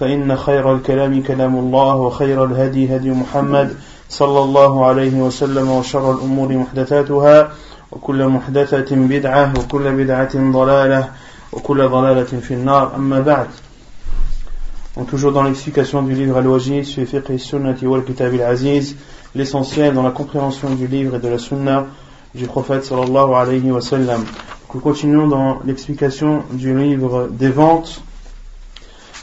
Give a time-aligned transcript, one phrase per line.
[0.00, 3.76] فإن خير الكلام كلام الله وخير الهدي هدي محمد
[4.08, 7.52] صلى الله عليه وسلم وشر الأمور محدثاتها
[7.92, 11.10] وكل محدثة بدعة وكل بدعة ضلالة
[11.52, 13.48] وكل ضلالة في النار أما بعد
[14.96, 18.94] On toujours dans l'explication du livre Al-Wajiz, fi fiqh sunnati wal kitab al-aziz,
[19.34, 21.86] l'essentiel dans la compréhension du livre et de la sunna
[22.32, 24.24] du prophète sallallahu alayhi wa sallam.
[24.72, 28.02] Nous continuons dans l'explication du livre des ventes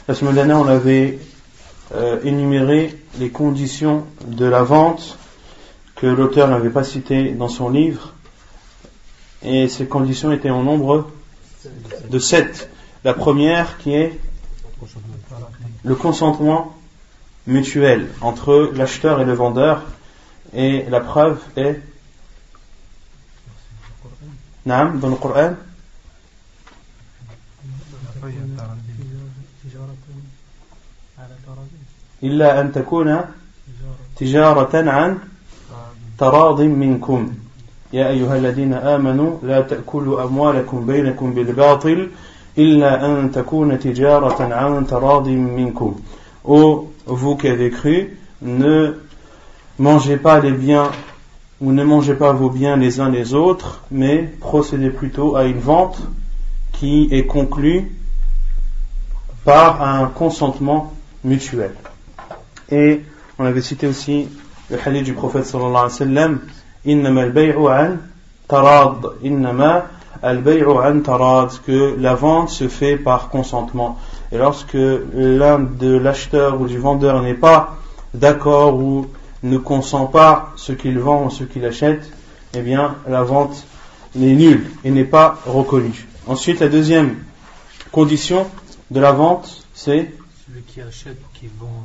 [0.07, 1.19] la semaine dernière, on avait
[1.93, 5.17] euh, énuméré les conditions de la vente
[5.95, 8.13] que l'auteur n'avait pas citées dans son livre.
[9.43, 11.11] Et ces conditions étaient en nombre
[12.09, 12.69] de sept.
[13.03, 14.17] La première qui est
[15.83, 16.73] le consentement
[17.45, 19.83] mutuel entre l'acheteur et le vendeur.
[20.53, 21.81] Et la preuve est
[24.65, 25.55] dans le Coran
[32.22, 33.20] إلا أن تكون
[34.16, 35.18] تجارة عن
[36.18, 37.32] تراض منكم
[37.92, 42.08] يا أيها الذين آمنوا لا تأكلوا أموالكم بينكم بالباطل
[42.58, 45.94] إلا أن تكون تجارة عن تراض منكم
[46.44, 48.94] Ô vous qui avez cru, ne
[49.78, 50.90] mangez pas les biens
[51.60, 55.60] ou ne mangez pas vos biens les uns les autres, mais procédez plutôt à une
[55.60, 55.98] vente
[56.72, 57.92] qui est conclue
[59.44, 61.72] par un consentement mutuel.
[62.69, 63.01] Et
[63.39, 64.27] on avait cité aussi
[64.69, 66.39] le hadith du prophète sallallahu alayhi wa sallam
[66.85, 67.97] Innama al-bay'u an
[68.47, 69.05] tarad.
[69.23, 69.85] Innama
[70.21, 71.49] al-bay'u an tarad.
[71.65, 73.97] Que la vente se fait par consentement.
[74.31, 74.77] Et lorsque
[75.13, 77.77] l'un de l'acheteur ou du vendeur n'est pas
[78.13, 79.07] d'accord ou
[79.43, 82.09] ne consent pas ce qu'il vend ou ce qu'il achète,
[82.53, 83.65] eh bien la vente
[84.15, 86.07] est nulle et n'est pas reconnue.
[86.25, 87.17] Ensuite, la deuxième
[87.91, 88.47] condition
[88.91, 90.11] de la vente, c'est
[90.45, 91.83] celui qui achète ou qui vend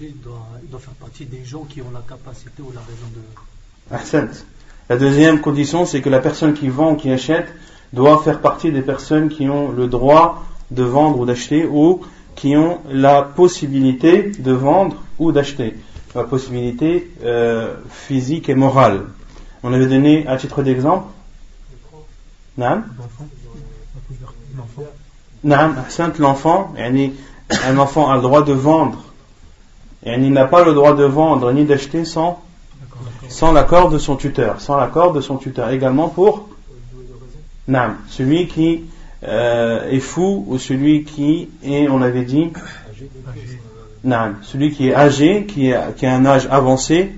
[0.00, 3.94] doit, doit, faire partie des gens qui ont la capacité ou la raison de.
[3.94, 4.42] Ahsant.
[4.88, 7.48] La deuxième condition, c'est que la personne qui vend ou qui achète
[7.92, 12.00] doit faire partie des personnes qui ont le droit de vendre ou d'acheter ou
[12.34, 15.74] qui ont la possibilité de vendre ou d'acheter.
[16.14, 19.04] La possibilité euh, physique et morale.
[19.62, 21.06] On avait donné à titre d'exemple.
[22.56, 22.84] Naam
[25.44, 29.11] Naam, Ahsant, l'enfant, un enfant a le droit de vendre
[30.04, 32.42] et il n'a pas le droit de vendre ni d'acheter sans,
[33.52, 34.60] l'accord de son tuteur.
[34.60, 35.70] Sans l'accord de son tuteur.
[35.70, 36.48] Également pour
[37.68, 38.82] Nam, celui qui
[39.24, 42.50] euh, est fou ou celui qui est, on avait dit,
[44.02, 47.12] Nam, celui qui est âgé, qui, qui a un âge avancé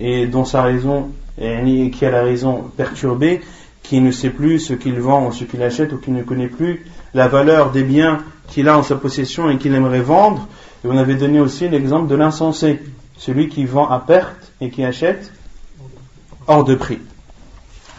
[0.00, 3.40] et dont sa raison, et qui a la raison perturbée,
[3.84, 6.48] qui ne sait plus ce qu'il vend ou ce qu'il achète ou qui ne connaît
[6.48, 10.48] plus la valeur des biens qu'il a en sa possession et qu'il aimerait vendre,
[10.84, 12.82] et on avait donné aussi l'exemple de l'insensé,
[13.16, 15.32] celui qui vend à perte et qui achète
[16.46, 16.98] hors de prix.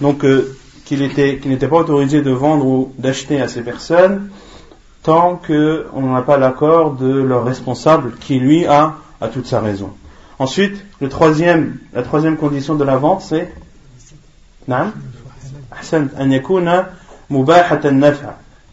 [0.01, 4.29] Donc euh, qu'il n'était pas autorisé de vendre ou d'acheter à ces personnes
[5.01, 8.95] tant qu'on n'a pas l'accord de leur responsable qui lui a,
[9.33, 9.91] toute sa raison.
[10.37, 13.51] Ensuite, la troisième condition de la vente, c'est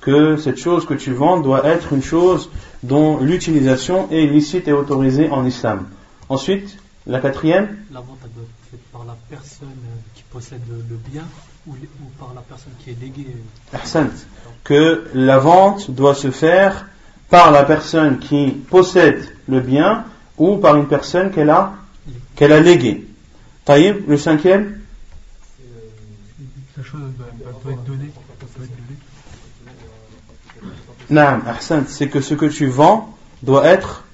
[0.00, 2.50] que cette chose que tu vends doit être une chose
[2.82, 5.86] dont l'utilisation est licite et autorisée en islam.
[6.28, 9.68] Ensuite, la quatrième La vente doit être faite par la personne
[10.14, 11.24] qui possède le bien
[11.66, 11.74] ou,
[12.18, 13.36] par la personne qui est léguée.
[14.64, 16.86] Que la vente doit se faire
[17.28, 20.04] par la personne qui possède le bien
[20.38, 21.74] ou par une personne qu'elle a,
[22.36, 23.06] qu'elle a léguée.
[23.64, 24.80] Taïb, le cinquième
[26.76, 28.01] La chose doit être donnée.
[31.12, 31.42] Naam,
[31.88, 34.04] c'est que ce que tu vends doit être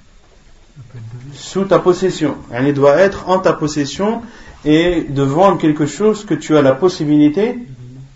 [1.33, 2.35] sous ta possession.
[2.51, 4.21] Elle doit être en ta possession
[4.65, 7.57] et de vendre quelque chose que tu as la possibilité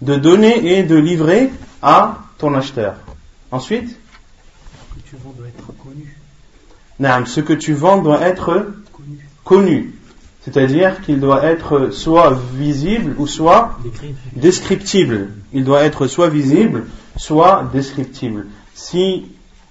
[0.01, 1.49] de donner et de livrer
[1.81, 2.95] à ton acheteur.
[3.51, 6.17] Ensuite Ce que tu vends doit être connu.
[6.99, 9.29] Naam, ce que tu vends doit être Connu.
[9.45, 9.93] connu.
[10.43, 13.79] C'est-à-dire qu'il doit être soit visible ou soit
[14.35, 15.29] descriptible.
[15.53, 18.47] Il doit être soit visible, soit descriptible.
[18.73, 19.25] Si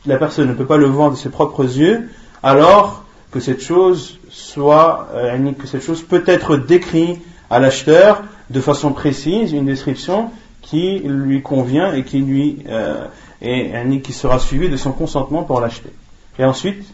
[0.07, 2.09] la personne ne peut pas le voir de ses propres yeux,
[2.43, 7.21] alors que cette chose soit, euh, que cette chose peut être décrite
[7.51, 13.07] à l'acheteur de façon précise, une description qui lui convient et qui lui euh,
[13.41, 15.91] et euh, qui sera suivie de son consentement pour l'acheter.
[16.39, 16.85] Et ensuite,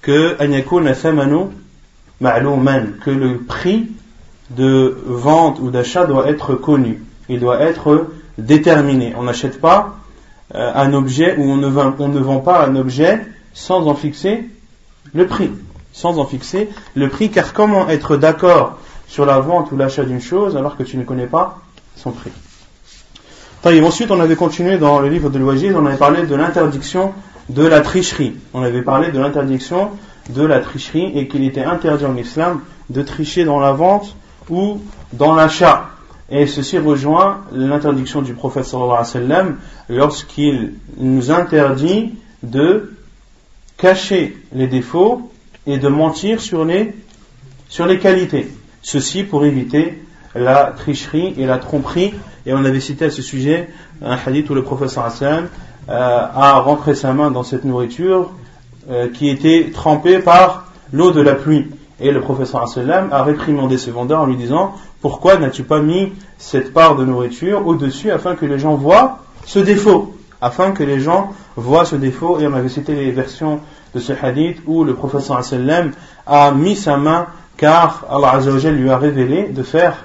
[0.00, 0.36] que
[3.04, 3.88] que le prix
[4.50, 7.02] de vente ou d'achat doit être connu.
[7.28, 8.08] Il doit être
[8.42, 9.14] déterminé.
[9.16, 9.96] On n'achète pas
[10.54, 13.24] euh, un objet ou on ne, vend, pas un objet
[13.54, 14.44] sans en fixer
[15.14, 15.50] le prix.
[15.92, 18.78] Sans en fixer le prix, car comment être d'accord
[19.08, 21.60] sur la vente ou l'achat d'une chose alors que tu ne connais pas
[21.96, 22.32] son prix?
[23.64, 27.12] Ensuite, on avait continué dans le livre de l'Ouajiz, on avait parlé de l'interdiction
[27.48, 28.34] de la tricherie.
[28.54, 29.90] On avait parlé de l'interdiction
[30.30, 32.60] de la tricherie et qu'il était interdit en islam
[32.90, 34.16] de tricher dans la vente
[34.50, 34.80] ou
[35.12, 35.91] dans l'achat.
[36.34, 39.56] Et ceci rejoint l'interdiction du prophète sallallahu
[39.90, 42.94] lorsqu'il nous interdit de
[43.76, 45.30] cacher les défauts
[45.66, 46.94] et de mentir sur les,
[48.00, 48.48] qualités.
[48.80, 50.02] Ceci pour éviter
[50.34, 52.14] la tricherie et la tromperie.
[52.46, 53.68] Et on avait cité à ce sujet
[54.02, 55.48] un hadith où le prophète sallallahu
[55.90, 58.30] euh, a rentré sa main dans cette nourriture
[58.90, 61.66] euh, qui était trempée par l'eau de la pluie.
[62.00, 66.12] Et le professeur sallam a réprimandé ce vendeur en lui disant Pourquoi n'as-tu pas mis
[66.38, 70.16] cette part de nourriture au-dessus afin que les gens voient ce défaut?
[70.40, 72.38] Afin que les gens voient ce défaut.
[72.38, 73.60] Et on avait cité les versions
[73.94, 75.90] de ce hadith où le professeur sallam
[76.24, 77.26] a mis sa main
[77.56, 80.04] car Allah Azzawajal lui a révélé de faire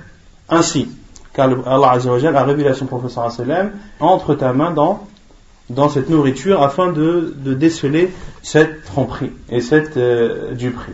[0.49, 0.89] ainsi.
[1.31, 6.63] Car Allah Azzawajal a révélé à son professeur sallam Entre ta main dans cette nourriture
[6.63, 8.11] afin de, de déceler
[8.41, 10.93] cette tromperie et cette euh, duperie.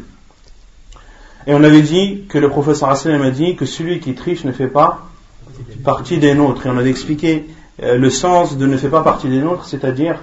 [1.48, 4.51] Et on avait dit que le professeur Asselin a dit que celui qui triche ne
[4.51, 5.07] fait pas
[5.84, 6.66] partie des nôtres.
[6.66, 7.45] Et on avait expliqué
[7.81, 10.19] euh, le sens de ne fait pas partie des nôtres, c'est-à-dire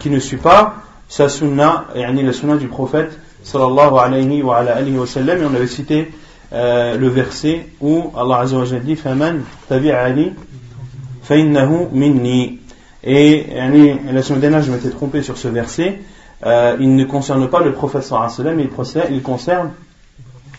[0.00, 0.76] qui ne suit pas
[1.08, 5.06] sa sunna, et la sunna du prophète sallallahu alayhi wa, alayhi wa.
[5.06, 6.10] Et on avait cité
[6.52, 10.32] euh, le verset où Allah Azza wa dit Faman tabi'ani
[11.22, 12.60] fainnahu minni.
[13.04, 13.46] Et
[14.12, 16.00] la semaine dernière, je m'étais trompé sur ce verset
[16.43, 19.71] Euh, il ne concerne pas le prophète sallallahu alayhi wa sallam, il, procède- il concerne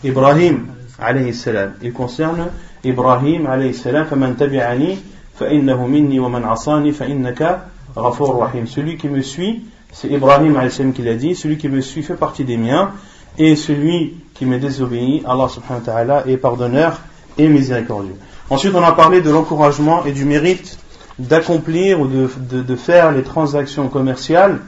[0.03, 0.67] Ibrahim
[0.99, 1.73] alayhi salam.
[1.81, 2.47] Il concerne
[2.83, 4.05] Ibrahim alayhi salam.
[4.05, 4.97] فَمَنْ تَبِعَنِي
[5.39, 7.59] فَإِنَّهُ مِنِّي وَمَنْ عَصَانِي فَإِنَّكَ
[7.97, 11.67] غَفُورٌ رَحِيمٌ Celui qui me suit, c'est Ibrahim alayhi salam qui l'a dit, celui qui
[11.69, 12.91] me suit fait partie des miens,
[13.37, 17.01] et celui qui me désobéit, Allah subhanahu wa ta'ala est pardonneur
[17.37, 18.15] et miséricordieux.
[18.49, 20.77] Ensuite, on a parlé de l'encouragement et du mérite
[21.19, 24.59] d'accomplir ou de, de- de faire les transactions commerciales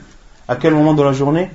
[0.50, 1.48] à quel moment de la journée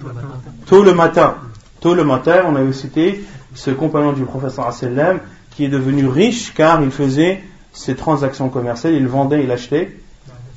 [0.67, 1.35] Tôt le matin.
[1.81, 5.19] Tôt le matin, on avait cité ce compagnon du professeur sallam
[5.51, 7.43] qui est devenu riche car il faisait
[7.73, 9.97] ses transactions commerciales, il vendait, il achetait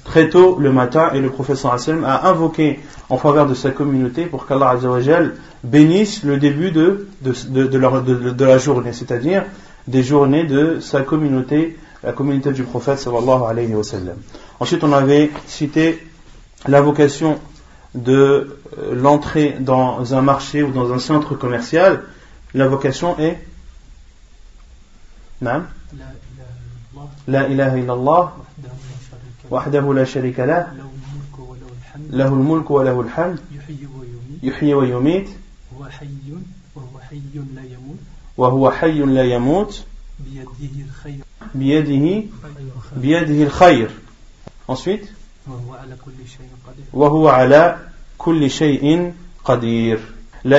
[0.05, 2.79] très tôt le matin et le professeur sallam a invoqué
[3.11, 4.77] en faveur de sa communauté pour qu'Allah
[5.65, 9.47] bénisse le début de, de, la journée, c'est-à-dire
[9.89, 14.17] des journées de sa communauté, la communauté du prophète sallallahu alayhi wa sallam.
[14.61, 15.99] Ensuite, on avait cité
[16.69, 17.41] l'invocation
[17.96, 22.04] de euh, l'entrée dans un marché ou dans un centre commercial.
[22.54, 23.40] L'invocation est
[25.42, 25.68] Naam.
[27.28, 28.32] لا إله إلا الله La ilaha illallah
[29.52, 32.84] وحده لا شريك له wahdahu la sharika lah له الملك وله الحمد lahu al-mulk wa
[32.84, 33.40] lahu al-hamd
[34.44, 35.30] يحيي yuhyi ويميت wa yumit
[35.78, 36.08] هو حي
[36.76, 37.22] وهو حي
[37.56, 38.00] لا يموت
[38.38, 39.74] wa huwa hayyun la yamut
[40.20, 41.24] بيده الخير
[41.56, 42.30] biyadihi
[42.96, 43.90] biyadihi al-khayr.
[44.68, 45.08] Ensuite
[46.93, 47.77] وهو على
[48.19, 49.13] كل شيء
[49.45, 49.99] قدير.
[50.45, 50.59] لا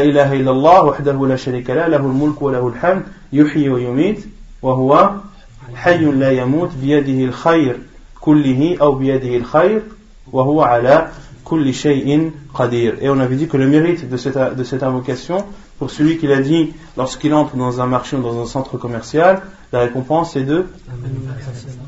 [13.02, 15.46] et on avait dit que le mérite de cette, de cette invocation
[15.80, 19.42] pour celui qui l'a dit lorsqu'il entre dans un marché ou dans un centre commercial
[19.72, 20.68] la récompense est de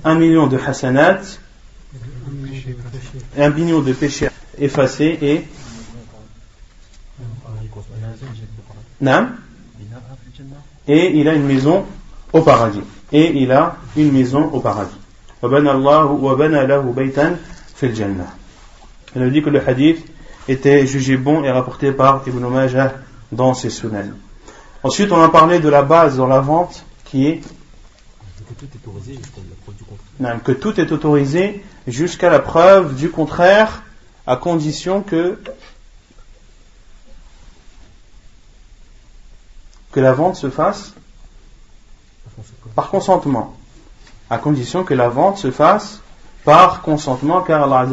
[0.03, 1.20] 1 million de hasanat
[3.38, 5.46] un binôme de péché effacé et
[10.88, 11.86] et il a une maison
[12.34, 12.82] au paradis.
[13.12, 14.96] Et il a une maison au paradis.
[15.44, 15.48] Il
[19.24, 20.06] a dit que le hadith
[20.48, 22.94] était jugé bon et rapporté par Ibn Majah
[23.32, 24.03] dans ses sunnah
[24.84, 27.41] ensuite on a parlé de la base dans la vente qui est
[30.44, 33.83] que tout est autorisé jusqu'à la preuve du contraire,
[34.27, 35.38] à condition que
[39.91, 40.93] que la vente se fasse
[42.75, 43.55] par consentement,
[44.29, 46.01] à condition que la vente se fasse
[46.45, 47.85] par consentement, car Allah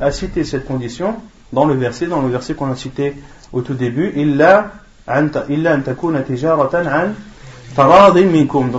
[0.00, 1.16] a cité cette condition
[1.52, 3.16] dans le verset, dans le verset qu'on a cité
[3.52, 4.72] au tout début, illa
[5.06, 5.36] Donc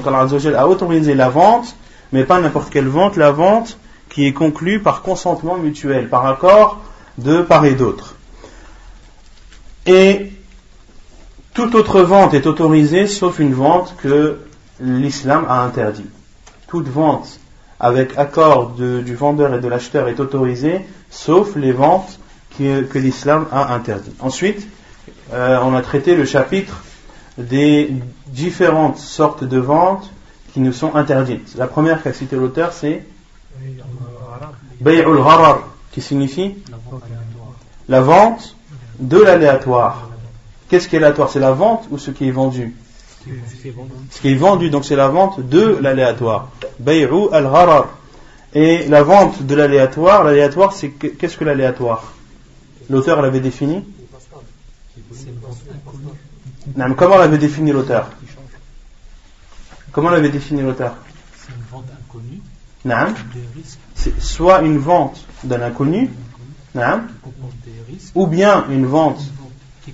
[0.08, 1.76] Allah a autorisé la vente,
[2.12, 3.78] mais pas n'importe quelle vente, la vente
[4.10, 6.82] qui est conclue par consentement mutuel, par accord
[7.18, 8.16] de part et d'autre.
[9.86, 10.32] Et
[11.54, 14.40] toute autre vente est autorisée sauf une vente que
[14.80, 16.06] l'islam a interdit.
[16.68, 17.40] Toute vente
[17.80, 22.20] avec accord du vendeur et de l'acheteur est autorisée sauf les ventes
[22.58, 24.16] que l'islam a interdites.
[24.20, 24.68] Ensuite,
[25.34, 26.84] euh, on a traité le chapitre
[27.38, 27.92] des
[28.28, 30.12] différentes sortes de ventes
[30.54, 31.56] qui nous sont interdites.
[31.56, 33.06] La première qu'a cité l'auteur, c'est
[34.80, 36.56] Bay'ul Gharar, qui signifie
[37.88, 38.56] la vente
[39.00, 40.10] de l'aléatoire.
[40.70, 42.76] Qu'est-ce qui est aléatoire C'est la vente ou ce qui est vendu?
[44.12, 46.50] Ce qui est vendu, donc c'est la vente de l'aléatoire.
[46.80, 47.88] Bay'u al-Gharar.
[48.54, 52.14] Et la vente de l'aléatoire, l'aléatoire, c'est qu'est-ce que l'aléatoire?
[52.90, 53.84] L'auteur l'avait défini?
[56.96, 58.10] Comment l'avait défini l'auteur?
[59.92, 60.96] Comment l'avait défini l'auteur?
[61.36, 62.42] C'est une vente inconnue.
[63.98, 66.10] C'est soit une vente d'un inconnu,
[68.14, 69.20] ou bien une vente
[69.84, 69.92] qui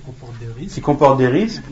[0.80, 1.62] comporte des risques,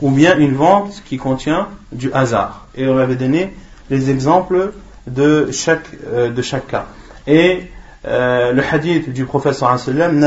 [0.00, 2.66] ou bien une vente qui contient du hasard.
[2.74, 3.54] Et on avait donné
[3.88, 4.72] les exemples
[5.06, 6.86] de chaque, euh, de chaque cas.
[7.26, 7.70] Et
[8.04, 10.18] euh, le hadith du professeur sallam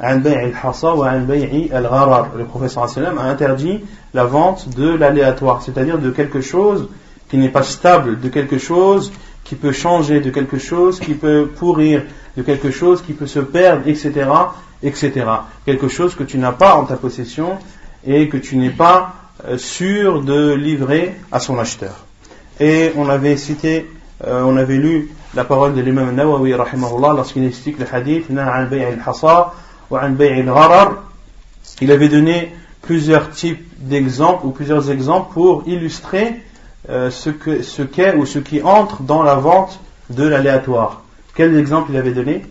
[0.00, 6.88] le professeur a interdit la vente de l'aléatoire, c'est-à-dire de quelque chose
[7.28, 9.12] qui n'est pas stable, de quelque chose
[9.44, 12.02] qui peut changer, de quelque chose qui peut pourrir,
[12.36, 14.30] de quelque chose qui peut se perdre, etc.,
[14.82, 15.26] etc.
[15.64, 17.58] Quelque chose que tu n'as pas en ta possession
[18.06, 19.14] et que tu n'es pas
[19.46, 22.04] euh, sûr de livrer à son acheteur.
[22.60, 23.90] Et on avait cité,
[24.26, 28.26] euh, on avait lu la parole de l'imam Nawawi lorsqu'il explique le hadith
[31.80, 32.52] il avait donné
[32.82, 36.40] plusieurs types d'exemples ou plusieurs exemples pour illustrer
[36.88, 37.30] euh, ce
[37.82, 41.02] qu'est ou ce qui entre dans la vente de l'aléatoire.
[41.34, 42.44] Quel exemple il avait donné?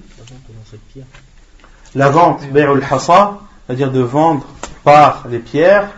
[1.95, 4.45] La vente, c'est-à-dire de vendre
[4.83, 5.91] par les pierres,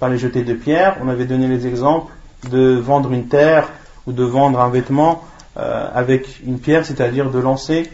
[0.00, 0.96] par les jetés de pierres.
[1.02, 2.12] On avait donné les exemples
[2.50, 3.68] de vendre une terre
[4.06, 5.24] ou de vendre un vêtement
[5.56, 7.90] euh, avec une pierre, c'est-à-dire de lancer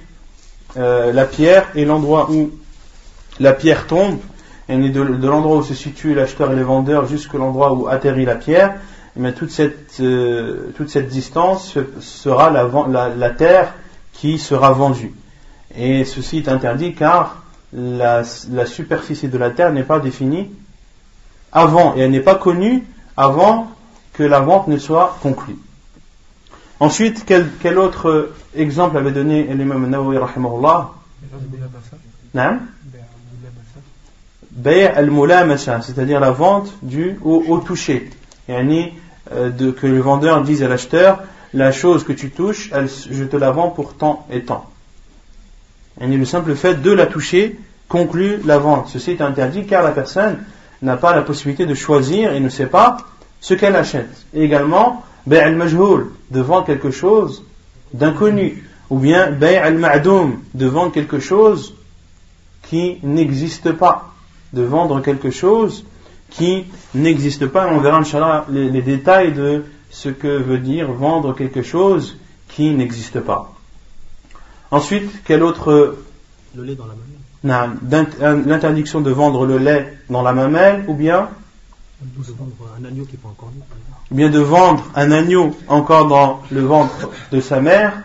[0.77, 2.51] euh, la pierre et l'endroit où
[3.39, 4.19] la pierre tombe,
[4.69, 8.25] et de, de l'endroit où se situe l'acheteur et le vendeur jusqu'à l'endroit où atterrit
[8.25, 8.75] la pierre,
[9.17, 13.75] mais toute cette, euh, toute cette distance sera la, la, la, terre
[14.13, 15.13] qui sera vendue.
[15.77, 17.43] Et ceci est interdit car
[17.73, 20.51] la, la superficie de la terre n'est pas définie
[21.53, 22.85] avant, et elle n'est pas connue
[23.17, 23.71] avant
[24.15, 25.57] que la vente ne soit conclue.
[26.81, 30.91] Ensuite, quel, quel autre exemple avait donné l'imam Nawawi rahimahullah?
[34.51, 38.11] Bay al-mulamasa, c'est-à-dire la vente du au, au toucher.
[38.49, 38.93] Yani,
[39.31, 41.23] euh, de, que le vendeur dise à l'acheteur,
[41.55, 44.67] la chose que tu touches, elle, je te la vends pour tant et tant.
[46.01, 48.89] Yani, le simple fait de la toucher conclut la vente.
[48.89, 50.39] Ceci est interdit car la personne
[50.81, 52.97] n'a pas la possibilité de choisir et ne sait pas
[53.41, 54.11] ce qu'elle achète.
[54.35, 57.45] Et également, bay' al-majhoul, de vendre quelque chose
[57.93, 58.65] d'inconnu.
[58.91, 61.75] Ou bien bay' al-ma'doum, de vendre quelque chose
[62.63, 64.15] qui n'existe pas.
[64.53, 65.85] De vendre quelque chose
[66.33, 67.69] qui n'existe pas.
[67.69, 72.71] On verra, Inch'Allah, les, les détails de ce que veut dire vendre quelque chose qui
[72.71, 73.53] n'existe pas.
[74.71, 75.99] Ensuite, quel autre...
[76.55, 78.47] Le lait dans la mamelle.
[78.47, 81.29] L'interdiction de vendre le lait dans la mamelle, ou bien
[82.03, 83.63] un agneau qui n'est pas encore né,
[84.11, 88.03] ou bien de vendre un agneau encore dans le ventre de sa mère,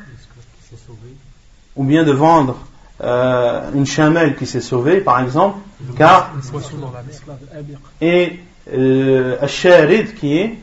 [1.76, 2.58] ou bien de vendre
[3.02, 5.60] euh, une chamelle qui s'est sauvée, par exemple,
[5.96, 6.32] car
[8.02, 8.40] et
[8.74, 9.38] euh,
[10.20, 10.58] qui est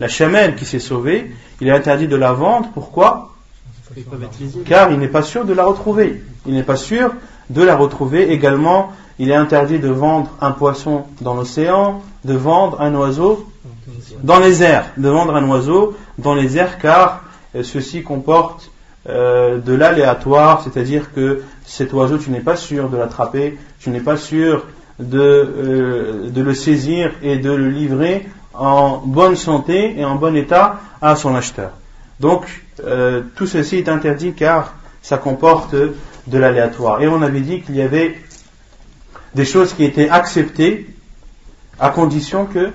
[0.00, 2.70] la chamelle qui s'est sauvée, il est interdit de la vendre.
[2.74, 3.34] Pourquoi?
[4.64, 6.22] Car il n'est pas sûr de la retrouver.
[6.46, 7.12] Il n'est pas sûr
[7.50, 8.32] de la retrouver.
[8.32, 13.48] Également, il est interdit de vendre un poisson dans l'océan, de vendre un oiseau
[14.22, 17.22] dans les airs, de vendre un oiseau dans les airs, car
[17.54, 18.70] euh, ceci comporte
[19.08, 24.00] euh, de l'aléatoire, c'est-à-dire que cet oiseau, tu n'es pas sûr de l'attraper, tu n'es
[24.00, 24.64] pas sûr
[24.98, 30.34] de, euh, de le saisir et de le livrer en bonne santé et en bon
[30.34, 31.70] état à son acheteur.
[32.18, 37.00] Donc euh, tout ceci est interdit car ça comporte de l'aléatoire.
[37.00, 38.16] Et on avait dit qu'il y avait
[39.36, 40.88] des choses qui étaient acceptées
[41.78, 42.72] à condition que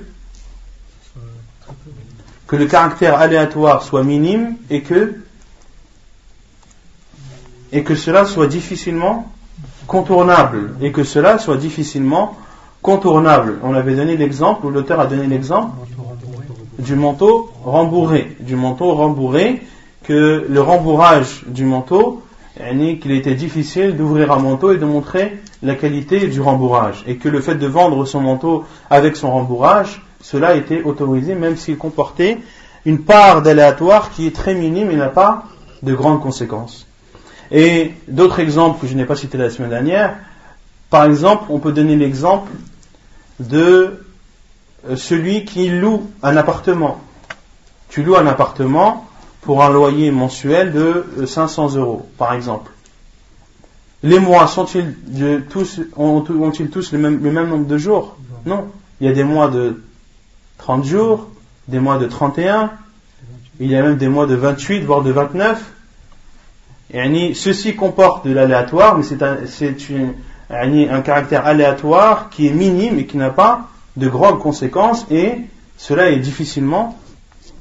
[2.55, 5.15] le caractère aléatoire soit minime et que
[7.71, 9.31] et que cela soit difficilement
[9.87, 12.35] contournable et que cela soit difficilement
[12.81, 13.59] contournable.
[13.63, 15.75] On avait donné l'exemple, l'auteur a donné l'exemple
[16.79, 19.61] du manteau rembourré, du manteau rembourré,
[20.03, 22.23] que le rembourrage du manteau,
[23.01, 27.29] qu'il était difficile d'ouvrir un manteau et de montrer la qualité du rembourrage, et que
[27.29, 32.39] le fait de vendre son manteau avec son rembourrage, cela était autorisé même s'il comportait
[32.85, 35.43] une part d'aléatoire qui est très minime et n'a pas
[35.83, 36.87] de grandes conséquences.
[37.51, 40.15] Et d'autres exemples que je n'ai pas cités la semaine dernière,
[40.89, 42.51] par exemple, on peut donner l'exemple
[43.39, 44.05] de
[44.89, 47.01] euh, celui qui loue un appartement.
[47.89, 49.07] Tu loues un appartement
[49.41, 52.71] pour un loyer mensuel de 500 euh, euros, par exemple.
[54.03, 54.95] Les mois sont-ils
[55.49, 58.17] tous, ont-ils tous le même, le même nombre de jours?
[58.45, 58.67] Non.
[58.99, 59.81] Il y a des mois de
[60.57, 61.29] 30 jours,
[61.67, 62.71] des mois de 31,
[63.59, 65.63] il y a même des mois de 28, voire de 29.
[66.93, 69.37] Ceci comporte de l'aléatoire, mais c'est un,
[70.49, 75.35] un, caractère aléatoire qui est minime et qui n'a pas de grandes conséquences, et
[75.77, 76.97] cela est difficilement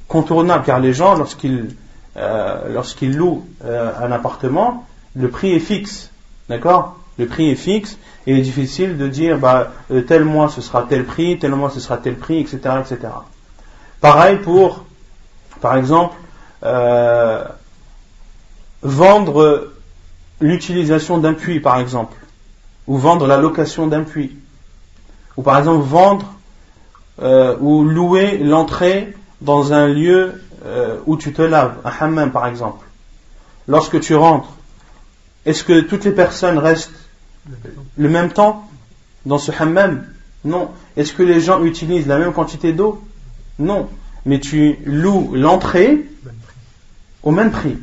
[0.09, 1.77] contournable, car les gens, lorsqu'ils
[2.17, 6.11] euh, louent euh, un appartement, le prix est fixe,
[6.49, 6.97] d'accord?
[7.19, 10.61] Le prix est fixe, et il est difficile de dire, bah, euh, tel mois ce
[10.61, 13.13] sera tel prix, tel mois ce sera tel prix, etc., etc.
[14.01, 14.85] Pareil pour,
[15.61, 16.15] par exemple,
[18.83, 19.73] vendre
[20.41, 22.17] l'utilisation d'un puits, par exemple,
[22.87, 24.37] ou vendre la location d'un puits,
[25.37, 26.35] ou par exemple vendre
[27.21, 32.47] euh, ou louer l'entrée dans un lieu euh, où tu te laves, un hammam par
[32.47, 32.87] exemple.
[33.69, 34.49] Lorsque tu rentres,
[35.47, 36.91] est-ce que toutes les personnes restent
[37.97, 38.69] le même temps
[39.27, 40.05] dans ce hammam?
[40.45, 40.71] Non.
[40.97, 43.03] Est-ce que les gens utilisent la même quantité d'eau?
[43.59, 43.89] Non.
[44.27, 46.07] Mais tu loues l'entrée
[47.23, 47.79] au même prix.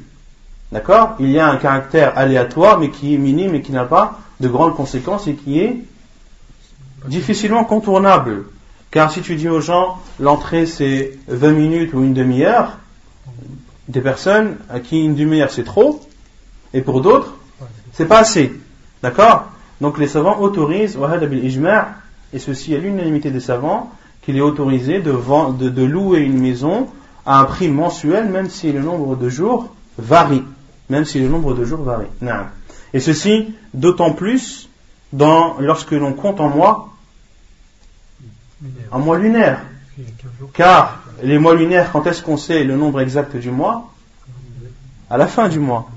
[0.71, 1.15] D'accord?
[1.19, 4.47] Il y a un caractère aléatoire, mais qui est minime et qui n'a pas de
[4.47, 5.77] grandes conséquences et qui est
[7.05, 8.45] difficilement contournable.
[8.91, 12.77] Car si tu dis aux gens, l'entrée c'est 20 minutes ou une demi-heure,
[13.87, 16.01] des personnes à qui une demi-heure c'est trop,
[16.73, 17.35] et pour d'autres,
[17.93, 18.53] c'est pas assez.
[19.01, 19.47] D'accord?
[19.79, 20.97] Donc les savants autorisent,
[22.33, 25.13] et ceci à l'unanimité des savants, qu'il est autorisé de,
[25.57, 26.87] de, de louer une maison
[27.25, 30.43] à un prix mensuel, même si le nombre de jours varie
[30.89, 32.07] même si le nombre de jours varie.
[32.93, 34.69] Et ceci d'autant plus
[35.13, 36.89] dans, lorsque l'on compte en mois,
[38.91, 39.61] en mois lunaire.
[40.53, 43.91] Car les mois lunaires, quand est-ce qu'on sait le nombre exact du mois?
[45.09, 45.89] À la fin du mois.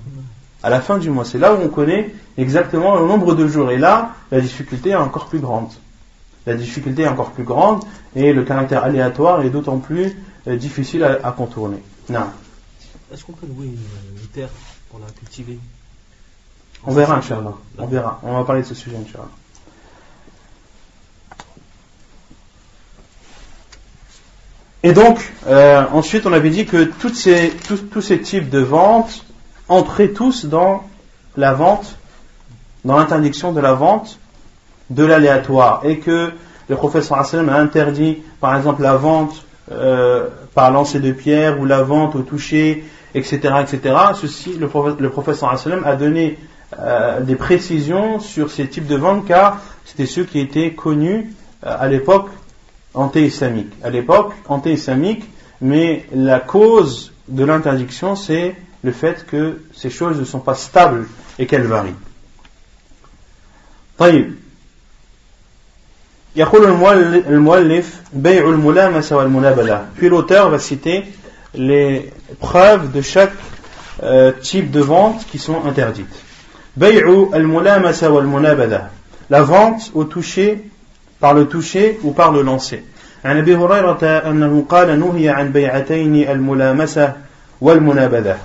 [0.63, 1.25] À la fin du mois.
[1.25, 3.71] C'est là où on connaît exactement le nombre de jours.
[3.71, 5.71] Et là, la difficulté est encore plus grande.
[6.47, 7.85] La difficulté est encore plus grande
[8.17, 11.83] et le caractère aléatoire est d'autant plus euh, difficile à, contourner.
[13.13, 14.49] Est-ce qu'on peut louer une terre?
[14.91, 15.59] Pour la cultiver
[16.85, 17.55] On verra, Inch'Allah.
[17.79, 18.21] On verra.
[18.23, 19.29] On va parler de ce sujet, Inch'Allah.
[24.83, 27.53] Et donc, euh, ensuite, on avait dit que toutes ces,
[27.91, 29.25] tous, ces types de ventes
[29.69, 30.85] entraient tous dans
[31.37, 31.97] la vente,
[32.85, 34.19] dans l'interdiction de la vente
[34.89, 35.83] de l'aléatoire.
[35.85, 36.33] Et que
[36.69, 41.83] le professeur a interdit, par exemple, la vente euh, par lancer de pierre ou la
[41.83, 43.96] vente au toucher etc., etc.
[44.20, 45.52] Ceci, le, prophète, le professeur
[45.86, 46.38] a donné
[46.80, 51.34] euh, des précisions sur ces types de ventes car c'était ceux qui étaient connus
[51.66, 52.30] euh, à l'époque
[52.94, 53.72] anté-islamique.
[53.84, 55.24] À l'époque anté-islamique,
[55.62, 61.08] mais la cause de l'interdiction, c'est le fait que ces choses ne sont pas stables
[61.40, 61.96] et qu'elles varient.
[63.98, 64.36] طيب
[66.36, 66.66] يقول
[67.30, 71.06] المؤلف بيع الملامسة والمنابلة puis l'auteur va citer
[71.54, 73.34] les preuves de chaque
[74.04, 76.16] euh, type de vente qui sont interdites.
[76.76, 78.90] Bay'u al-mulamasa wal munabada.
[79.30, 80.64] La vente au toucher,
[81.20, 82.84] par le toucher ou par le lancer.
[83.26, 87.14] عن ابي هريره انه قال نهي عن بيعتين الملامسه
[87.62, 88.38] والمنابذه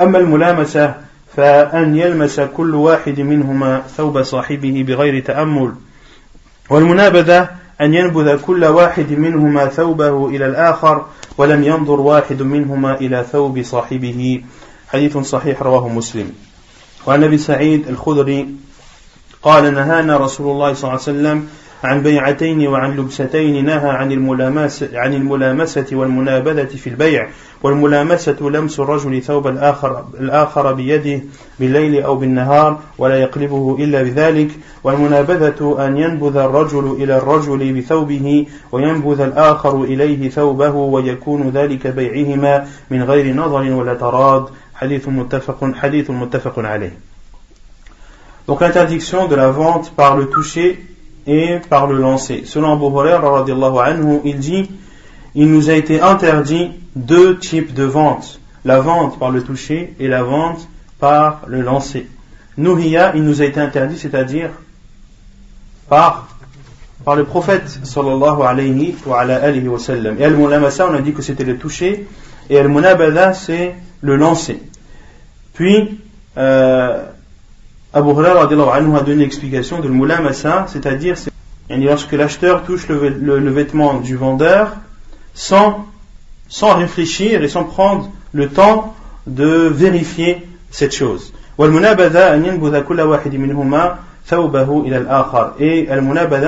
[0.00, 0.94] اما الملامسه
[1.36, 5.74] فان يلمس كل واحد منهما ثوب صاحبه بغير تامل
[6.70, 7.48] والمنابذه
[7.81, 11.05] أن ينبذ كل واحد منهما ثوبه إلى الآخر
[11.37, 14.43] ولم ينظر واحد منهما إلى ثوب صاحبه.
[14.87, 16.31] حديث صحيح رواه مسلم.
[17.07, 18.49] وعن أبي سعيد الخدري
[19.43, 21.47] قال نهانا رسول الله صلى الله عليه وسلم
[21.83, 27.29] عن بيعتين وعن لبستين نهى عن الملامسة, عن الملامسة والمنابذة في البيع
[27.63, 31.23] والملامسة لمس الرجل ثوب الآخر, الآخر بيده
[31.59, 34.49] بالليل أو بالنهار ولا يقلبه إلا بذلك
[34.83, 43.03] والمنابذة أن ينبذ الرجل إلى الرجل بثوبه وينبذ الآخر إليه ثوبه ويكون ذلك بيعهما من
[43.03, 46.93] غير نظر ولا تراد حديث متفق, حديث متفق عليه.
[48.47, 50.90] Donc l'interdiction de la vente par le toucher
[51.27, 52.43] et par le lancer.
[52.45, 53.45] Selon Abu Hurairah
[54.25, 54.69] il dit
[55.33, 60.07] il nous a été interdit deux types de vente la vente par le toucher et
[60.07, 60.67] la vente
[60.99, 62.07] par le lancer.
[62.57, 64.51] Nuhiya, il nous a été interdit, c'est-à-dire
[65.89, 66.27] par,
[67.03, 70.17] par le prophète sallallahu alayhi wa, alayhi wa sallam.
[70.19, 72.07] Et al-mulamasa, on a dit que c'était le toucher,
[72.49, 74.61] et al-munabada, c'est le lancer.
[75.53, 75.99] Puis,
[76.37, 77.05] euh,
[77.93, 81.15] Abu Hurairah a donné l'explication de l'mulamasa, c'est-à-dire
[81.69, 84.77] lorsque l'acheteur touche le, vêtement du vendeur
[85.33, 85.85] sans,
[86.47, 88.95] sans réfléchir et sans prendre le temps
[89.27, 91.33] de vérifier cette chose.
[91.59, 92.37] Et al-munabada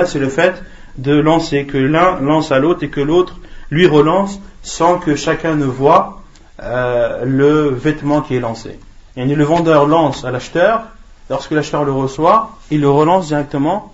[0.05, 0.63] c'est le fait
[0.97, 3.35] de lancer, que l'un lance à l'autre et que l'autre
[3.69, 6.21] lui relance sans que chacun ne voit
[6.61, 8.79] euh, le vêtement qui est lancé.
[9.17, 10.83] Et le vendeur lance à l'acheteur
[11.29, 13.93] lorsque l'acheteur le reçoit, il le relance directement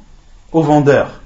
[0.52, 1.22] au vendeur.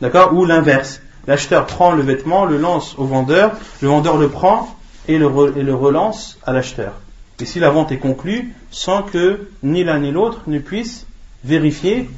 [0.00, 1.00] D'accord Ou l'inverse.
[1.26, 4.76] L'acheteur prend le vêtement, le lance au vendeur, le vendeur le prend
[5.08, 6.92] et le, relance à l'acheteur.
[7.40, 11.06] Et si la vente est conclue, sans que ni l'un ni l'autre ne puisse
[11.42, 12.08] vérifier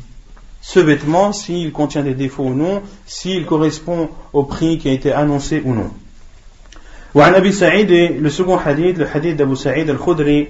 [0.61, 5.13] ce vêtement, s'il contient des défauts ou non, s'il correspond au prix qui a été
[5.13, 5.91] annoncé ou non.
[7.15, 10.49] le second hadith, le hadith d'Abu Sa'id al-Khudri,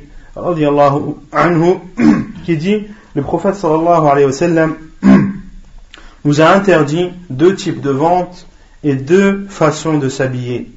[2.47, 4.77] qui dit le prophète sallallahu alayhi wa sallam
[6.25, 8.47] nous a interdit deux types de ventes
[8.85, 10.71] et deux façons de s'habiller.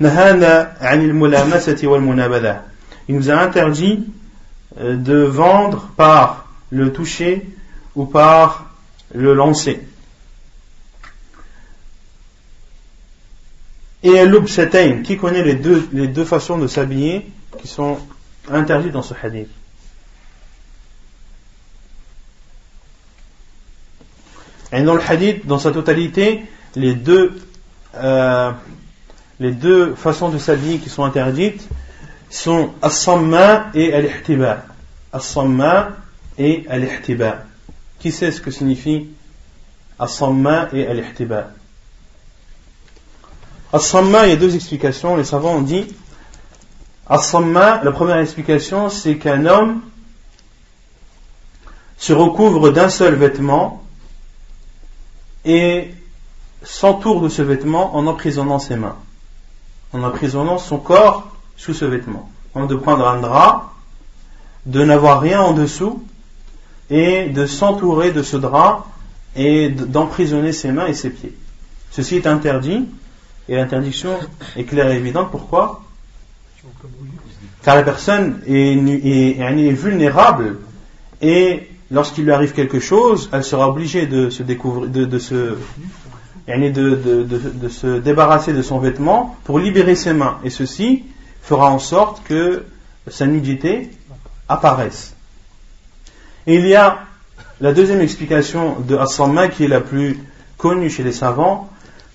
[0.00, 0.06] Il
[3.16, 4.04] nous a interdit
[4.80, 7.48] euh, de vendre par le toucher
[7.94, 8.66] ou par
[9.14, 9.80] le lancer.
[14.02, 17.98] Et l'ubsatayn, qui connaît les deux, les deux façons de s'habiller qui sont
[18.50, 19.48] interdit dans ce hadith?
[24.72, 26.44] Et dans le hadith, dans sa totalité,
[26.76, 27.40] les deux,
[27.94, 28.52] euh,
[29.40, 31.66] les deux façons de s'habiller qui sont interdites
[32.30, 34.64] sont as-samma et al-ihtiba.
[35.12, 35.90] As-samma
[36.36, 37.44] et al-ihtiba.
[37.98, 39.08] Qui sait ce que signifie
[39.98, 41.50] as-samma et al-ihtiba?
[43.72, 45.16] As-samma, il y a deux explications.
[45.16, 45.86] Les savants ont dit
[47.08, 49.80] As-samma, la première explication, c'est qu'un homme
[51.96, 53.82] se recouvre d'un seul vêtement
[55.48, 55.94] et
[56.62, 58.96] s'entoure de ce vêtement en emprisonnant ses mains,
[59.92, 62.30] en emprisonnant son corps sous ce vêtement.
[62.54, 63.72] de prendre un drap,
[64.66, 66.04] de n'avoir rien en dessous
[66.90, 68.86] et de s'entourer de ce drap
[69.36, 71.34] et d'emprisonner ses mains et ses pieds.
[71.90, 72.86] Ceci est interdit
[73.48, 74.18] et l'interdiction
[74.56, 75.30] est claire et évidente.
[75.30, 75.82] Pourquoi?
[77.62, 80.58] Car la personne est, vulnérable
[81.22, 85.56] et lorsqu'il lui arrive quelque chose, elle sera obligée de se découvrir, de, se,
[87.98, 90.38] débarrasser de son vêtement pour libérer ses mains.
[90.44, 91.04] Et ceci
[91.42, 92.64] fera en sorte que
[93.06, 93.90] sa nudité
[94.48, 95.14] apparaisse.
[96.46, 97.00] Et il y a
[97.60, 100.18] la deuxième explication de Assamma qui est la plus
[100.56, 101.68] connue chez les savants,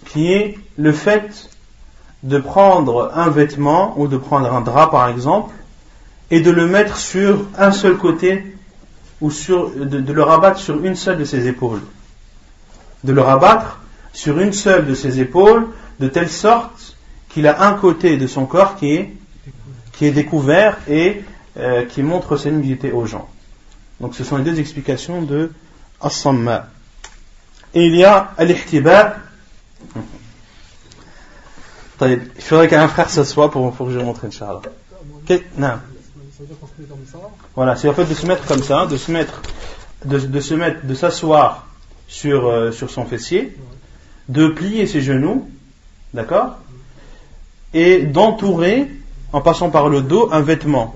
[0.06, 1.50] qui est le fait
[2.24, 5.54] de prendre un vêtement ou de prendre un drap par exemple
[6.32, 8.53] et de le mettre sur un seul côté
[9.24, 11.80] ou sur, de, le rabattre sur une seule de ses épaules.
[13.06, 13.80] De le rabattre
[14.12, 15.68] sur une seule de ses épaules
[16.02, 16.98] de telle sorte
[17.30, 19.16] qu'il a un côté de son corps qui est,
[19.94, 21.24] qui est découvert et
[21.56, 23.30] euh, qui montre sa nudité aux gens.
[24.02, 25.54] Donc ce sont les deux explications de
[26.02, 26.68] As-Samma.
[27.74, 29.16] Et il y a Al-Ihtiba
[32.02, 34.60] il faudrait qu'un frère s'assoie pour, pour que je montre, Inch'Allah.
[35.58, 35.80] Non.
[37.56, 39.42] Voilà, c'est en fait de se mettre comme ça, de se mettre,
[40.06, 41.68] de, de se mettre, de s'asseoir
[42.08, 43.56] sur, euh, sur son fessier,
[44.30, 45.48] de plier ses genoux,
[46.14, 46.58] d'accord,
[47.74, 48.90] et d'entourer,
[49.32, 50.96] en passant par le dos, un vêtement,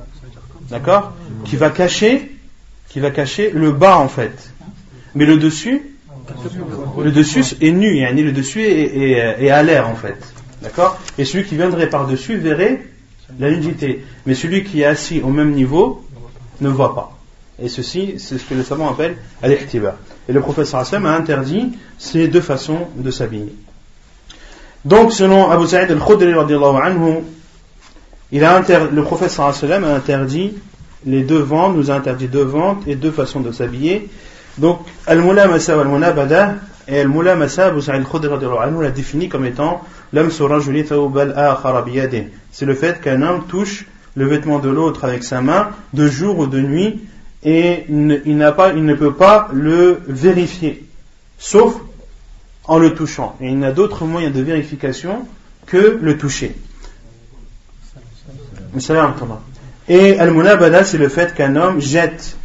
[0.69, 1.13] d'accord,
[1.45, 2.36] qui va cacher,
[2.89, 4.52] qui va cacher le bas en fait,
[5.13, 5.84] mais le dessus,
[6.97, 10.17] le dessus est nu, le dessus est, est à l'air en fait.
[10.62, 12.82] D'accord Et celui qui viendrait par-dessus verrait
[13.40, 14.06] la nudité.
[14.26, 16.04] Mais celui qui est assis au même niveau
[16.62, 17.18] ne voit pas.
[17.62, 19.96] Et ceci, c'est ce que les savants appellent al-ihtiba.
[20.30, 23.54] Et le professeur Hassan a interdit ces deux façons de s'habiller.
[24.86, 26.34] Donc, selon Abu Sa'id al-Khudri,
[28.32, 28.60] il a
[28.92, 30.54] le professeur Hassan a interdit
[31.06, 34.08] les deux ventes, nous a interdit deux ventes et deux façons de s'habiller.
[34.58, 36.56] Donc, al-mulamasa wal-munabada
[36.88, 38.30] et al-mulamasa, Abu Sa'id al-Khudri
[38.82, 39.82] l'a défini comme étant
[42.58, 46.39] c'est le fait qu'un homme touche le vêtement de l'autre avec sa main de jour
[46.39, 47.04] ou de nuit
[47.43, 50.84] et il, n'a pas, il ne peut pas le vérifier,
[51.38, 51.76] sauf
[52.63, 53.36] en le touchant.
[53.41, 55.28] Et il n'a d'autres moyens de vérification
[55.67, 56.56] que le toucher.
[59.88, 62.38] Et al-munabada, c'est le fait qu'un homme jette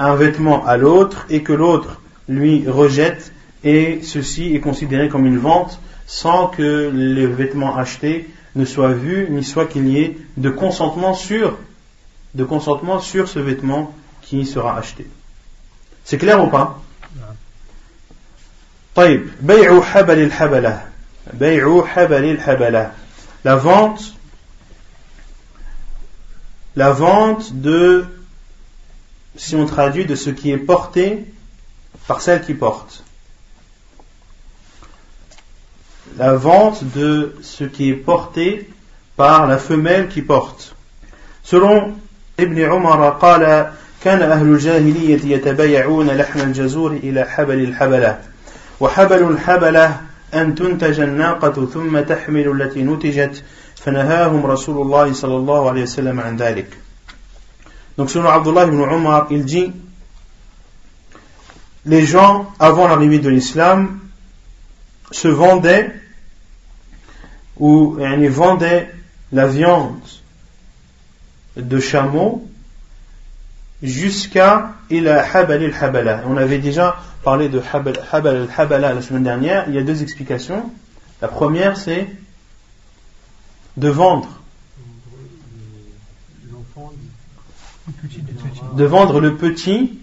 [0.00, 3.32] un vêtement à l'autre et que l'autre lui rejette
[3.62, 5.78] et ceci est considéré comme une vente
[6.08, 11.14] sans que les vêtements achetés ne soient vus ni soit qu'il y ait de consentement
[11.14, 11.56] sur
[12.34, 15.06] de consentement sur ce vêtement qui sera acheté.
[16.04, 16.82] C'est clair ou pas?
[23.44, 24.16] La vente
[26.76, 28.04] la vente de
[29.36, 31.24] si on traduit de ce qui est porté
[32.06, 33.02] par celle qui porte
[36.17, 38.69] la vente de ce qui est porté
[39.15, 40.75] par la femelle qui porte.
[41.43, 41.93] Selon
[42.37, 43.71] Ibn Umar قال
[44.03, 48.21] كان أهل الجاهلية يتبايعون لحم الجزور إلى حبل الحبلة
[48.79, 50.01] وحبل الحبلة
[50.33, 53.43] أن تنتج الناقة ثم تحمل التي نتجت
[53.75, 56.77] فنهاهم رسول الله صلى الله عليه وسلم عن ذلك
[57.97, 59.71] Donc selon Abdullah ibn Umar, il dit
[61.85, 63.99] Les gens, avant l'arrivée de l'islam,
[65.11, 65.93] se vendaient
[67.58, 68.90] où ils vendaient
[69.32, 69.98] la viande
[71.56, 72.46] de chameau
[73.82, 76.22] jusqu'à ila habal al habala.
[76.26, 79.64] On avait déjà parlé de habal al habala la semaine dernière.
[79.68, 80.70] Il y a deux explications.
[81.22, 82.08] La première, c'est
[83.76, 84.28] de vendre.
[88.74, 89.98] De vendre le petit.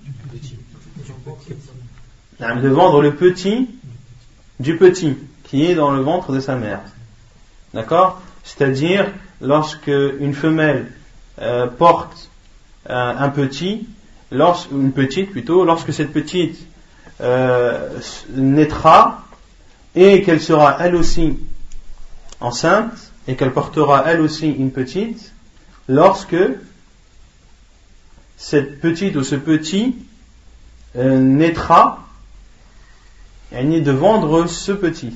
[2.39, 3.69] De vendre le petit
[4.59, 6.81] du petit qui est dans le ventre de sa mère.
[7.73, 10.91] D'accord C'est-à-dire, lorsque une femelle
[11.41, 12.29] euh, porte
[12.89, 13.87] euh, un petit,
[14.31, 16.67] une petite plutôt, lorsque cette petite
[17.21, 17.99] euh,
[18.35, 19.25] naîtra
[19.95, 21.39] et qu'elle sera elle aussi
[22.39, 25.33] enceinte et qu'elle portera elle aussi une petite,
[25.87, 26.35] lorsque
[28.37, 29.95] cette petite ou ce petit
[30.95, 32.05] naîtra,
[33.51, 35.13] elle est de vendre ce petit,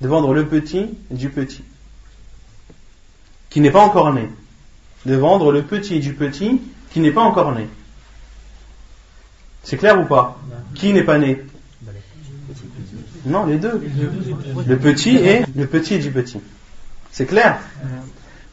[0.00, 1.62] de vendre le petit du petit
[3.52, 4.30] qui n'est pas encore né.
[5.04, 7.68] De vendre le petit du petit qui n'est pas encore né.
[9.62, 10.40] C'est clair ou pas?
[10.74, 11.44] Qui n'est pas né?
[13.26, 13.82] Non, les deux.
[14.66, 16.40] Le petit et le petit du petit.
[17.10, 17.60] C'est clair?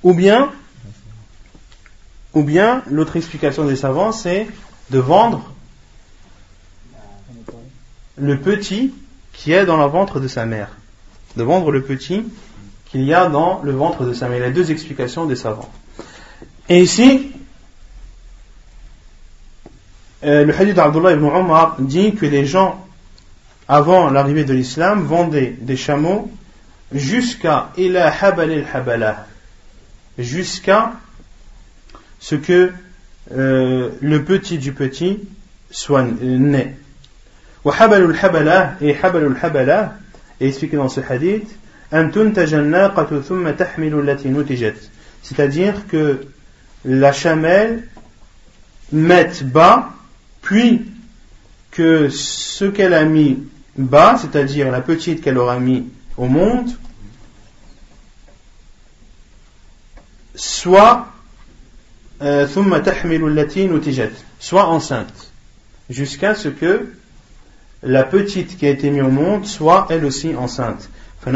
[0.04, 0.52] Ou bien,
[2.34, 4.48] ou bien l'autre explication des savants, c'est
[4.90, 5.54] de vendre
[8.18, 8.94] le petit
[9.32, 10.76] qui est dans le ventre de sa mère.
[11.38, 12.26] De vendre le petit
[12.92, 14.40] qu'il y a dans le ventre de sa mère.
[14.40, 15.70] Il y a deux explications des savants.
[16.68, 17.32] Et ici,
[20.24, 22.86] euh, le hadith d'Abdullah ibn Umar dit que les gens,
[23.68, 26.30] avant l'arrivée de l'islam, vendaient des chameaux
[26.92, 29.28] jusqu'à ila habal habala
[30.18, 30.94] jusqu'à
[32.20, 32.72] ce que
[33.32, 35.20] euh, le petit du petit
[35.72, 36.76] soit né.
[37.64, 39.96] Wa habal habala et habal habala
[40.42, 41.59] est expliqué dans ce hadith
[45.24, 46.22] c'est-à-dire que
[46.86, 47.88] la chamelle
[48.92, 49.90] mette bas,
[50.42, 50.86] puis
[51.72, 53.44] que ce qu'elle a mis
[53.78, 56.70] bas, c'est-à-dire la petite qu'elle aura mis au monde,
[60.36, 61.08] soit
[62.22, 62.48] euh,
[64.40, 65.32] soit enceinte,
[65.90, 66.92] jusqu'à ce que
[67.82, 70.90] la petite qui a été mise au monde soit elle aussi enceinte.
[71.26, 71.32] Et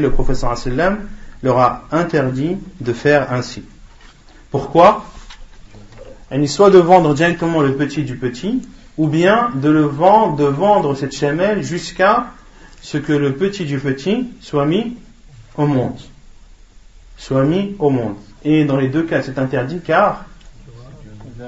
[0.00, 0.54] le professeur
[1.42, 3.64] leur a interdit de faire ainsi.
[4.50, 5.04] Pourquoi?
[6.46, 8.62] Soit de vendre directement le petit du petit,
[8.98, 12.26] ou bien de le vendre, de vendre cette chamelle jusqu'à
[12.80, 14.96] ce que le petit du petit soit mis
[15.56, 15.98] au monde.
[17.16, 18.16] Soit mis au monde.
[18.44, 20.24] Et dans les deux cas, c'est interdit car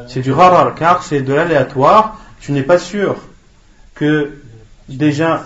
[0.07, 2.21] c'est du rarar, car c'est de l'aléatoire.
[2.41, 3.17] Tu n'es pas sûr
[3.95, 4.39] que
[4.89, 5.45] déjà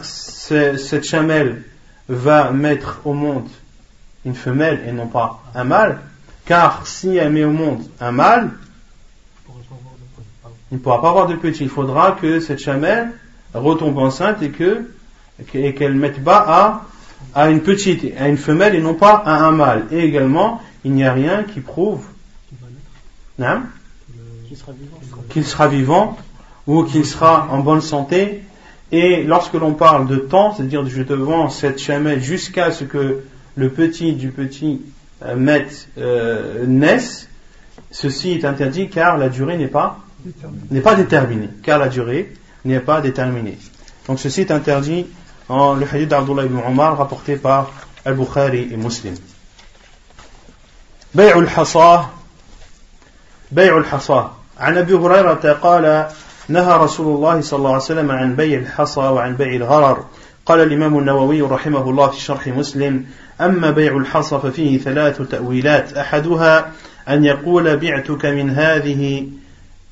[0.48, 1.62] cette chamelle
[2.08, 3.48] va mettre au monde
[4.24, 6.00] une femelle et non pas un mâle,
[6.44, 8.50] car si elle met au monde un mâle,
[10.70, 11.64] Il ne pourra pas avoir de petit.
[11.64, 13.12] Il faudra que cette chamelle
[13.54, 14.90] retombe enceinte et que
[15.54, 16.84] et qu'elle mette bas à,
[17.34, 19.86] à une petite, à une femelle et non pas à un mâle.
[19.90, 22.04] Et également, il n'y a rien qui prouve
[25.30, 26.18] qu'il sera vivant
[26.66, 28.42] ou qu'il sera en bonne santé.
[28.91, 33.23] Et lorsque l'on parle de temps, c'est-à-dire je te vends cette chamelle jusqu'à ce que
[33.55, 34.81] le petit du petit
[35.23, 35.59] euh,
[35.97, 37.27] euh, naisse,
[37.91, 39.99] ceci est interdit car la durée n'est pas
[40.71, 41.49] n'est pas déterminée.
[41.63, 42.33] Car la durée
[42.65, 43.57] n'est pas déterminée.
[44.07, 45.07] Donc ceci est interdit
[45.49, 47.71] en le hadith d'Abdullah ibn Omar rapporté par
[48.05, 49.15] Al-Bukhari et Muslim.
[51.15, 52.03] بيع الحصى
[53.51, 54.27] بيع الحصى
[54.59, 56.07] عن ابي هريره قال
[56.48, 60.04] نهى رسول الله صلى الله عليه وسلم عن بيع الحصى وعن بيع الغرر.
[60.46, 63.04] قال الإمام النووي رحمه الله في شرح مسلم
[63.40, 65.92] أما بيع الحصى ففيه ثلاث تأويلات.
[65.92, 66.72] أحدها
[67.08, 69.26] أن يقول بعتك من هذه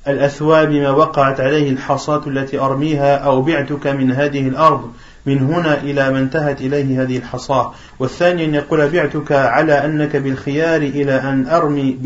[0.09, 4.93] الأثواب ما وقعت عليه الحصاة التي أرميها أو بعتك من هذه الأرض
[5.27, 7.73] من هنا إلى ما انتهت إليه هذه الحصاة.
[7.99, 11.99] والثاني أن يقول بعتك على أنك بالخيار إلى أن أرمي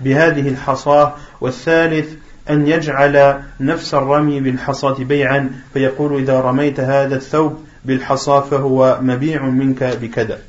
[0.00, 1.14] بهذه الحصاة.
[1.40, 2.08] والثالث
[2.49, 9.83] أن يجعل نفس الرمي بالحصاة بيعا فيقول إذا رميت هذا الثوب بالحصاة فهو مبيع منك
[9.83, 10.39] بكذا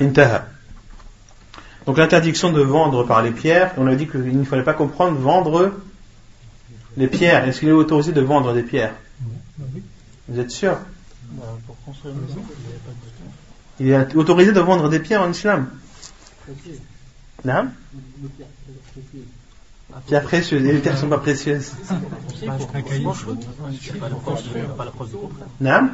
[0.00, 0.42] انتهى
[1.86, 5.18] Donc l'interdiction de vendre par les pierres, on a dit qu'il ne fallait pas comprendre
[5.18, 5.72] vendre
[6.96, 7.46] les pierres.
[7.46, 8.94] Est-ce qu'il est autorisé de vendre des pierres
[10.28, 10.78] Vous êtes sûr
[13.78, 15.68] Il est autorisé de vendre des pierres en islam
[17.44, 17.68] Non
[20.07, 20.65] Pierres précieuses.
[20.65, 21.71] Et les pierres ne sont pas précieuses.
[25.59, 25.89] Non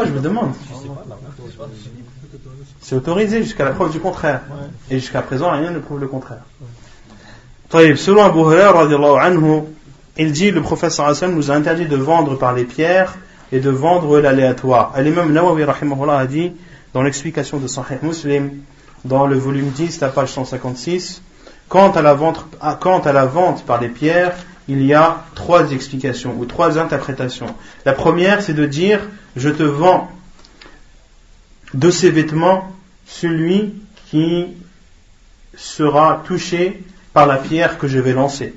[0.00, 0.52] Je me demande.
[2.80, 4.42] C'est autorisé jusqu'à la preuve du contraire.
[4.90, 6.42] Et jusqu'à présent, rien ne prouve le contraire.
[7.70, 8.88] Selon Abu Hurairah,
[10.16, 13.16] il dit le professeur Hassan nous a interdit de vendre par les pierres
[13.52, 14.94] et de vendre l'aléatoire.
[15.00, 16.52] L'imam Nawawi a dit
[16.94, 18.62] dans l'explication de Sahih Muslim,
[19.04, 21.22] dans le volume 10, la page 156,
[21.68, 22.44] quant à la vente,
[22.80, 24.34] quant à la vente par les pierres,
[24.68, 27.54] il y a trois explications ou trois interprétations.
[27.84, 29.00] La première, c'est de dire
[29.36, 30.10] je te vends
[31.74, 32.72] de ces vêtements
[33.06, 33.74] celui
[34.10, 34.46] qui
[35.56, 38.54] sera touché par la pierre que je vais lancer.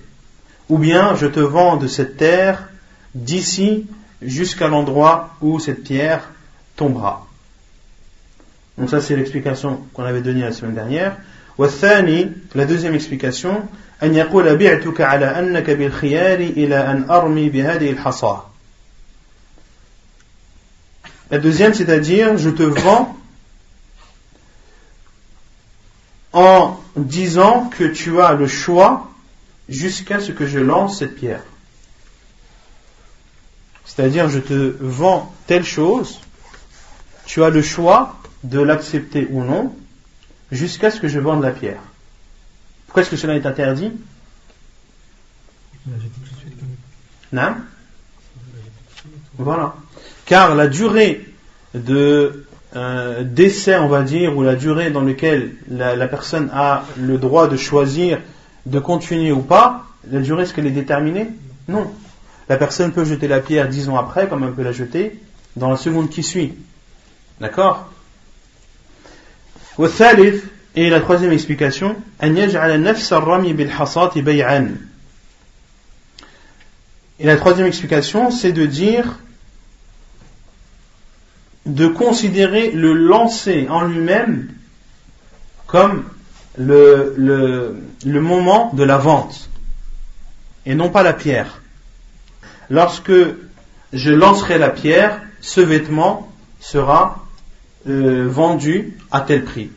[0.70, 2.70] Ou bien je te vends de cette terre
[3.16, 3.88] d'ici
[4.22, 6.30] jusqu'à l'endroit où cette pierre
[6.76, 7.28] tombera.
[8.78, 11.18] Donc ça c'est l'explication qu'on avait donnée la semaine dernière
[11.59, 13.69] La deuxième explication,
[14.03, 18.41] أن يقول بعتك على أنك بالخيار إلى أن أرمي بهذه الحصى
[21.31, 23.17] la deuxième, c'est-à-dire, je te vends
[26.33, 29.11] en disant que tu as le choix
[29.69, 31.43] jusqu'à ce que je lance cette pierre.
[33.85, 36.21] C'est-à-dire, je te vends telle chose,
[37.25, 39.75] tu as le choix de l'accepter ou non,
[40.52, 41.82] jusqu'à ce que je vende la pierre.
[42.88, 43.92] Pourquoi est-ce que cela est interdit?
[47.32, 47.56] Non?
[49.38, 49.76] Voilà
[50.32, 51.28] car la durée
[51.74, 52.46] de
[52.78, 57.50] euh, d'essai, on va dire, ou la durée dans laquelle la, personne a le droit
[57.50, 58.20] de choisir
[58.66, 61.28] de continuer ou pas, la durée, est-ce qu'elle est déterminée?
[61.68, 61.92] Non.
[62.48, 65.20] La personne peut jeter la pierre dix ans après, comme elle peut la jeter
[65.58, 66.54] dans la seconde qui suit.
[67.42, 67.91] D'accord?
[70.74, 72.30] Et la troisième explication, et
[77.26, 79.20] la troisième explication, c'est de dire
[81.66, 84.50] de considérer le lancer en lui-même
[85.68, 86.04] comme
[86.58, 89.50] le, le, moment de la vente
[90.66, 91.62] et non pas la pierre.
[92.70, 93.14] Lorsque
[93.94, 96.30] je lancerai la pierre, ce vêtement
[96.60, 97.26] sera
[97.88, 99.70] euh, vendu à tel prix.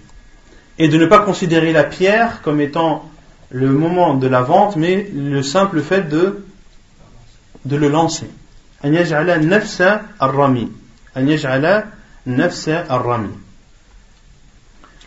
[0.78, 3.08] Et de ne pas considérer la pierre comme étant
[3.50, 6.44] le moment de la vente, mais le simple fait de,
[7.64, 8.28] de le lancer.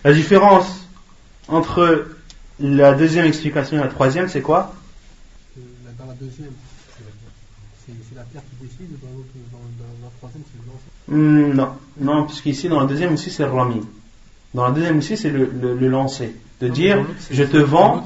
[0.04, 0.88] La différence
[1.48, 2.08] entre
[2.60, 4.74] la deuxième explication et la troisième, c'est quoi?
[5.56, 6.52] La deuxième,
[7.88, 9.08] c'est la pierre qui décide, dans,
[10.04, 11.70] la troisième, c'est le lancer hmm, Non,
[12.00, 13.82] non, puisqu'ici, dans la deuxième aussi, c'est le rami.
[14.54, 16.36] Dans la deuxième aussi, c'est le, le, lancer.
[16.62, 18.04] De dire, je te vends.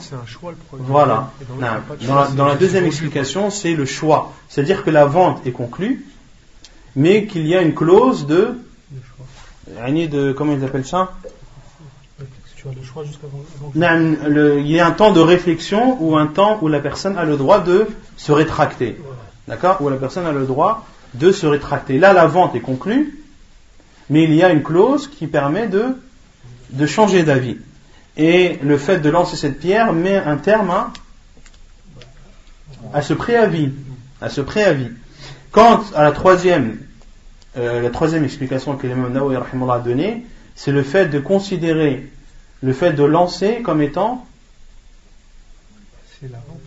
[0.72, 1.32] voilà.
[2.06, 4.34] Dans, la, dans la deuxième explication, c'est le choix.
[4.50, 6.06] C'est-à-dire que la vente est conclue,
[6.96, 8.56] mais qu'il y a une clause de,
[9.68, 11.14] de comment ils appellent ça?
[12.56, 13.26] Tu as le choix jusqu'à
[13.74, 17.38] il y a un temps de réflexion ou un temps où la personne a le
[17.38, 18.98] droit de se rétracter.
[19.48, 21.98] D'accord Où la personne a le droit de se rétracter.
[22.00, 23.20] Là, la vente est conclue,
[24.10, 25.98] mais il y a une clause qui permet de,
[26.70, 27.58] de changer d'avis.
[28.18, 30.92] Et le fait de lancer cette pierre met un terme
[32.94, 33.72] à, ce préavis.
[34.22, 34.92] À ce préavis.
[35.52, 36.78] Quant à la troisième,
[37.58, 40.26] euh, la troisième explication que l'imam Nawawi a donnée,
[40.56, 42.10] c'est le fait de considérer
[42.62, 44.26] le fait de lancer comme étant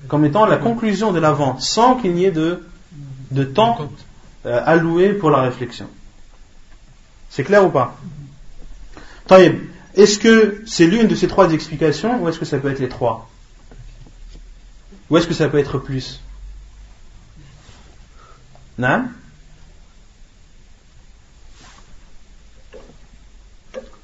[0.09, 2.67] comme étant la conclusion de la vente, sans qu'il n'y ait de,
[3.31, 3.91] de temps
[4.47, 5.89] euh, alloué pour la réflexion.
[7.31, 7.97] C'est clair ou pas?
[9.97, 12.89] Est-ce que c'est l'une de ces trois explications ou est-ce que ça peut être les
[12.89, 13.29] trois?
[15.11, 16.21] Ou est-ce que ça peut être plus?
[18.79, 19.05] Non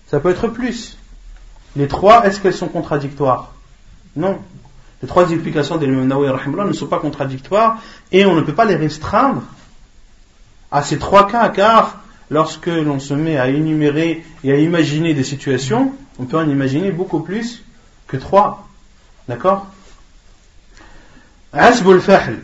[0.06, 0.96] Ça peut être plus.
[1.76, 3.52] Les trois, est-ce qu'elles sont contradictoires?
[4.16, 4.40] Non.
[5.02, 6.30] Les trois explications de l'imam Nawawi
[6.66, 7.80] ne sont pas contradictoires
[8.12, 9.42] et on ne peut pas les restreindre
[10.70, 15.24] à ces trois cas car lorsque l'on se met à énumérer et à imaginer des
[15.24, 17.64] situations, on peut en imaginer beaucoup plus
[18.06, 18.68] que trois.
[19.28, 19.66] D'accord?
[21.52, 22.40] Asbu al-fahl.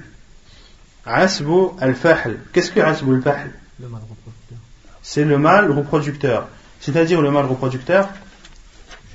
[1.04, 2.38] Asbu al-fahl.
[2.52, 3.52] Qu'est-ce que asbu al-fahl?
[3.80, 4.58] Le mal reproducteur.
[5.02, 6.48] C'est le mal reproducteur.
[6.80, 8.08] C'est-à-dire le mal reproducteur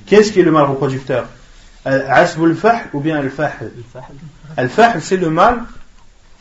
[0.06, 1.28] Qu'est-ce qui est le mal reproducteur?
[1.84, 3.72] Asb al-fahl ou bien al-fahl
[4.56, 5.62] Al-fahl, c'est le mal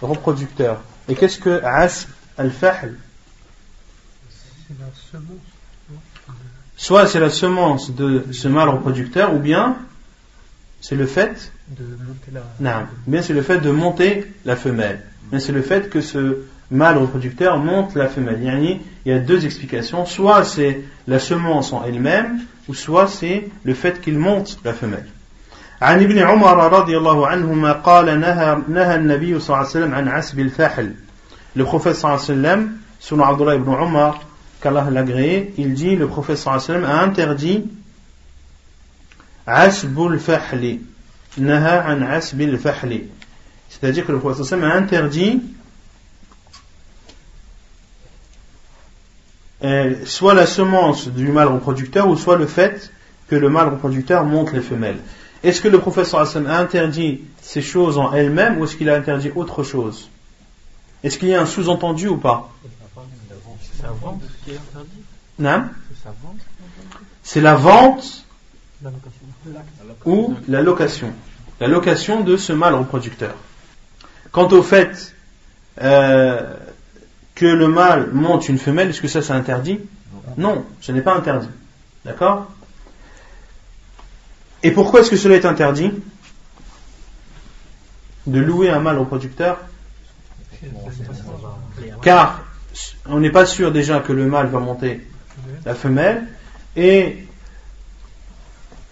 [0.01, 0.81] reproducteur.
[1.07, 2.95] Et qu'est-ce que asb al-fahl?
[6.77, 9.77] Soit c'est la semence de ce mal reproducteur, ou bien
[10.79, 12.41] c'est le fait de monter la...
[12.59, 15.03] Non, bien c'est le fait de monter la femelle.
[15.31, 18.39] Mais c'est le fait que ce mâle reproducteur monte la femelle.
[19.05, 20.05] Il y a deux explications.
[20.05, 25.07] Soit c'est la semence en elle-même, ou soit c'est le fait qu'il monte la femelle.
[25.82, 30.08] عن ابن عمر رضي الله عنهما قال نهى, نهى النبي صلى الله عليه وسلم عن
[30.08, 30.94] عسب الفحل
[31.56, 34.20] le prophète صلى الله عليه وسلم selon Abdullah ibn Umar
[34.60, 37.64] qu'Allah l'a agréé il dit le prophète صلى الله عليه وسلم a interdit
[39.46, 40.78] عسب الفحل
[41.38, 43.06] نهى عن عسب الفحل
[43.68, 45.42] c'est-à-dire que le prophète صلى الله عليه وسلم a interdit
[50.04, 52.92] soit la semence du mâle reproducteur ou soit le fait
[53.28, 54.98] que le mâle reproducteur monte les femelles.
[55.43, 59.31] Est-ce que le professeur a interdit ces choses en elles-mêmes ou est-ce qu'il a interdit
[59.35, 60.09] autre chose?
[61.03, 62.51] Est-ce qu'il y a un sous-entendu ou pas?
[63.81, 64.21] La vente
[67.23, 68.25] C'est la vente
[70.05, 71.11] ou la location.
[71.59, 73.35] La location de ce mâle reproducteur.
[74.31, 75.15] Quant au fait
[75.81, 76.55] euh,
[77.35, 79.79] que le mâle monte une femelle, est-ce que ça c'est interdit?
[80.37, 81.49] Non, ce n'est pas interdit.
[82.05, 82.51] D'accord?
[84.63, 85.91] Et pourquoi est-ce que cela est interdit
[88.27, 89.57] De louer un mâle reproducteur
[92.01, 92.41] Car
[93.07, 95.07] on n'est pas sûr déjà que le mâle va monter
[95.65, 96.27] la femelle
[96.75, 97.25] et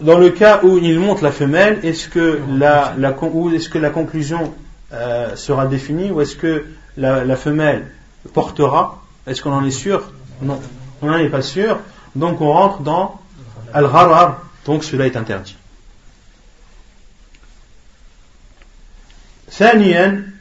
[0.00, 4.54] dans le cas où il monte la femelle, est-ce que la, conclusion
[4.92, 6.66] euh, sera définie ou est-ce que
[6.96, 7.90] la femelle
[8.32, 9.02] portera?
[9.26, 10.10] Est-ce qu'on en est sûr?
[10.42, 10.60] Non.
[11.02, 11.78] On n'en est pas sûr.
[12.16, 13.20] Donc on rentre dans
[13.72, 14.42] Al-Gharar.
[14.66, 15.56] Donc cela est interdit.
[19.51, 20.31] ثانيا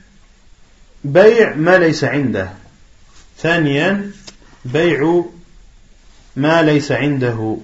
[1.05, 2.51] بيع ما ليس عنده
[3.39, 4.11] ثانيا
[4.64, 5.24] بيع
[6.37, 7.57] ما ليس عنده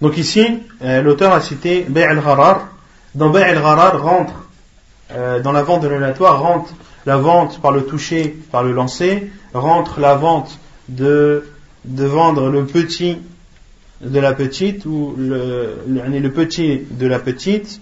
[0.00, 0.44] Donc ici,
[0.82, 2.68] euh, l'auteur a cité Bay' al-Gharar.
[3.14, 4.34] Dans Bay' al-Gharar rentre
[5.12, 6.70] euh, dans la vente de l'aléatoire rentre
[7.06, 11.46] la vente par le toucher, par le lancer, rentre la vente de,
[11.84, 13.18] de vendre le petit
[14.01, 17.81] de la petite ou le, le, petit de la petite.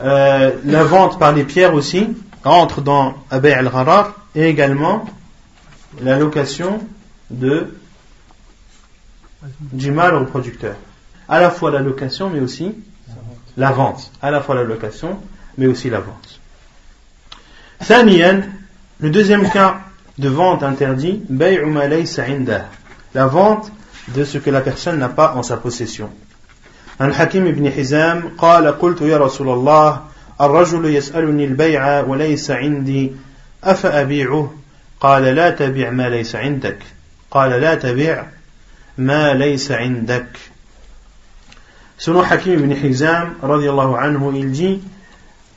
[0.00, 2.08] Euh, la vente par les pierres aussi
[2.42, 5.04] rentre dans Abay al-Gharar et également
[6.02, 6.80] la location
[7.30, 7.74] de
[9.60, 10.74] du mal au producteur.
[11.28, 12.74] À la fois la location mais aussi
[13.56, 14.10] la vente.
[14.22, 15.18] À la fois la location
[15.58, 16.40] mais aussi la vente.
[19.00, 19.80] le deuxième cas
[20.18, 21.22] de vente interdit,
[23.14, 23.72] la vente
[24.07, 26.09] de ce que la personne n'a pas en sa possession.
[26.99, 30.01] عن حكيم بن حزام قال قلت يا رسول الله
[30.41, 33.11] الرجل يسألني البيع وليس عندي
[33.63, 34.53] أفأبيعه
[34.99, 36.77] قال لا تبع ما ليس عندك
[37.31, 38.25] قال لا تبع
[38.97, 40.27] ما ليس عندك
[41.97, 44.81] Selon Hakim ibn Hizam, radiallahu anhu, il dit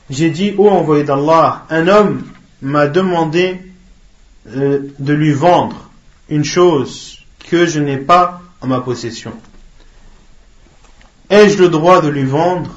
[0.09, 2.23] j'ai dit, ô envoyé d'Allah, un homme
[2.61, 3.61] m'a demandé
[4.47, 5.89] euh, de lui vendre
[6.29, 9.32] une chose que je n'ai pas en ma possession.
[11.30, 12.70] Ai-je le droit de lui vendre?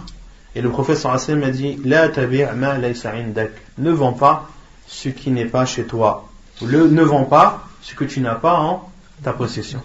[0.55, 2.09] Et le professeur Hassan m'a dit La
[2.55, 4.49] ma Ne vends pas
[4.87, 6.27] ce qui n'est pas chez toi.
[6.61, 8.89] Ne vends pas ce que tu n'as pas en
[9.23, 9.81] ta possession.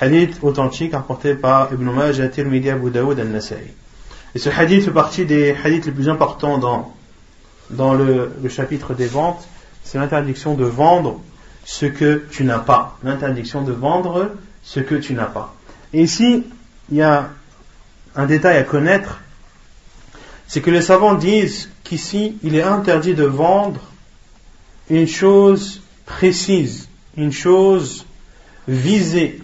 [0.00, 3.74] Hadith authentique rapporté par Ibn Majah, Tirmidhi, Abu Daoud, Al-Nasai.
[4.34, 6.94] Et ce hadith fait partie des hadiths les plus importants dans,
[7.70, 9.46] dans le chapitre des ventes.
[9.84, 11.20] C'est l'interdiction de vendre
[11.66, 12.96] ce que tu n'as pas.
[13.02, 14.30] L'interdiction de vendre
[14.62, 15.54] ce que tu n'as pas.
[15.92, 16.44] Et ici,
[16.90, 17.30] il y a
[18.14, 19.20] un détail à connaître,
[20.46, 23.80] c'est que les savants disent qu'ici, il est interdit de vendre
[24.88, 28.06] une chose précise, une chose
[28.68, 29.42] visée,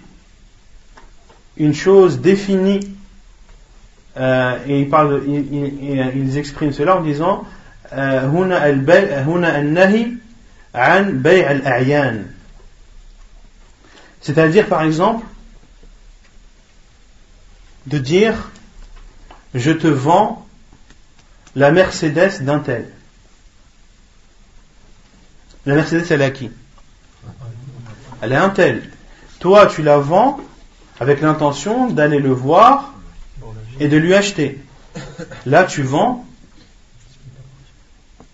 [1.56, 2.80] une chose définie.
[4.16, 7.44] Euh, et ils, parlent, ils, ils, expriment cela en disant
[14.20, 15.26] c'est-à-dire par exemple
[17.86, 18.50] de dire
[19.54, 20.46] je te vends
[21.54, 22.88] la Mercedes d'un tel.
[25.66, 26.50] La Mercedes, elle est à qui?
[28.20, 28.90] Elle est un tel.
[29.38, 30.40] Toi, tu la vends
[30.98, 32.94] avec l'intention d'aller le voir
[33.80, 34.62] et de lui acheter.
[35.46, 36.26] Là, tu vends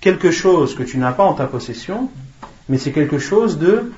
[0.01, 2.11] quelque chose que tu n'as pas en ta possession,
[2.69, 3.93] mais c'est quelque chose de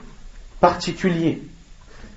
[0.61, 1.43] particulier,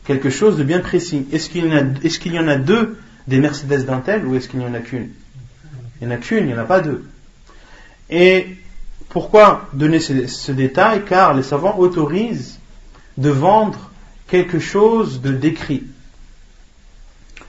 [0.06, 1.26] quelque chose de bien précis.
[1.32, 2.98] Est-ce qu'il y, en a deux
[3.28, 5.10] des Mercedes d'un tel ou est-ce qu'il n'y en a qu'une?
[6.00, 7.06] Il n'y en a qu'une, il n'y en a pas deux.
[8.10, 8.58] Et
[9.10, 11.06] pourquoi donner ce, détail?
[11.06, 12.60] Car les savants autorisent
[13.18, 13.92] de vendre
[14.28, 15.84] quelque chose de décrit.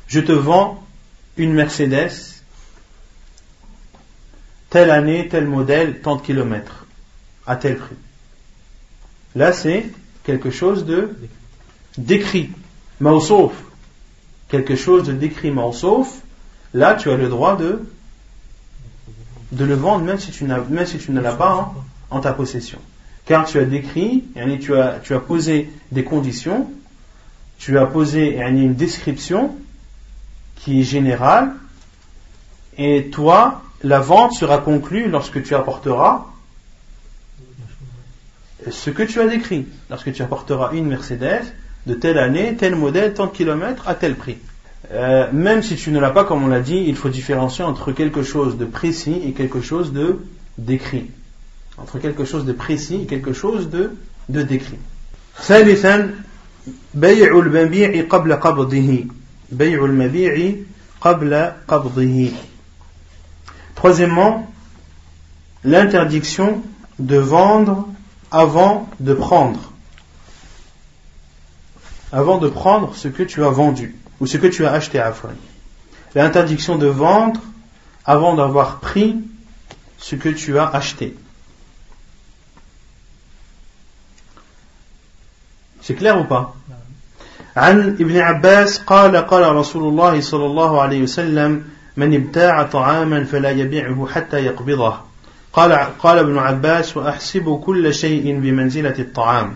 [0.07, 0.85] Je te vends
[1.37, 2.43] une Mercedes,
[4.71, 6.87] telle année, tel modèle, tant de kilomètres,
[7.47, 7.97] à tel prix.
[9.35, 9.87] Là, c'est
[10.25, 11.17] quelque chose de
[11.99, 12.51] décrit,
[13.21, 13.53] sauf
[14.49, 16.23] quelque chose de décrit sauf
[16.73, 17.81] là tu as le droit de,
[19.59, 21.75] le vendre même si tu, même si tu ne l'as pas
[22.11, 22.79] en, ta possession.
[23.27, 24.25] Car tu as décrit,
[24.61, 24.73] tu
[25.03, 26.71] tu as posé des conditions,
[27.59, 29.57] tu as posé une description
[30.57, 31.53] qui est générale,
[32.77, 36.27] et toi, la vente sera conclue lorsque tu apporteras
[38.70, 39.66] ce que tu as décrit.
[39.90, 41.46] Lorsque tu apporteras une Mercedes,
[41.86, 44.38] de telle année, tel modèle, tant de kilomètres, à tel prix.
[44.92, 47.92] Euh, même si tu ne l'as pas, comme on l'a dit, il faut différencier entre
[47.92, 50.20] quelque chose de précis et quelque chose de
[50.58, 51.10] décrit.
[51.78, 53.92] Entre quelque chose de précis et quelque chose de,
[54.30, 54.80] de décrit.
[55.42, 56.10] ثالثا
[56.94, 59.06] بيع المبيع قبل قبضه
[59.52, 60.56] بيع المبيع
[61.02, 62.32] قبل قبضه
[63.76, 64.52] Troisièmement,
[65.64, 66.62] l'interdiction
[67.00, 67.88] de vendre
[68.34, 69.60] avant de prendre
[72.12, 75.08] avant de prendre ce que tu as vendu ou ce que tu as acheté à
[75.08, 75.36] Afwan.
[76.16, 77.40] L'interdiction de vendre
[78.04, 79.16] avant d'avoir pris
[80.00, 81.16] ce que tu as acheté.
[85.82, 86.56] C'est clair ou pas
[87.56, 91.64] عن ابن عباس قال قال رسول الله صلى الله عليه وسلم
[91.98, 94.98] من ابتاع طعاما فلا يبيعه حتى يقبضه
[95.55, 99.55] قال قال ابن عباس وأحسب كل شيء بمنزلة الطعام.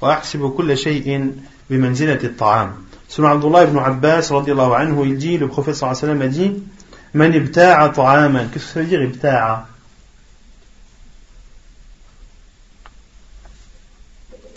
[0.00, 1.36] وأحسب كل شيء
[1.70, 2.86] بمنزلة الطعام.
[3.08, 6.62] سمع عبد الله بن عباس رضي الله عنه يجي للبروفيسور صلى الله عليه وسلم يجي
[7.14, 9.64] من ابتاع طعاما؟ كيف سيجير ابتاع؟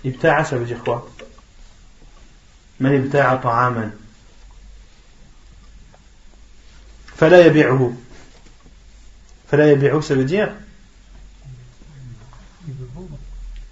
[0.06, 1.08] ابتاع سيجير اخوة
[2.80, 3.92] من ابتاع طعاما.
[7.16, 7.94] فلا يبيعه.
[9.52, 10.56] فلا يبيعه سيجير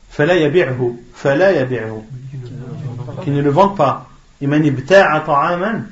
[0.10, 1.00] Fala yabi'uhu.
[1.14, 2.02] Fala yabi'uhu.
[3.24, 4.10] qui ne le vendent pas.
[4.42, 5.88] Et man ibta'a ta'aman.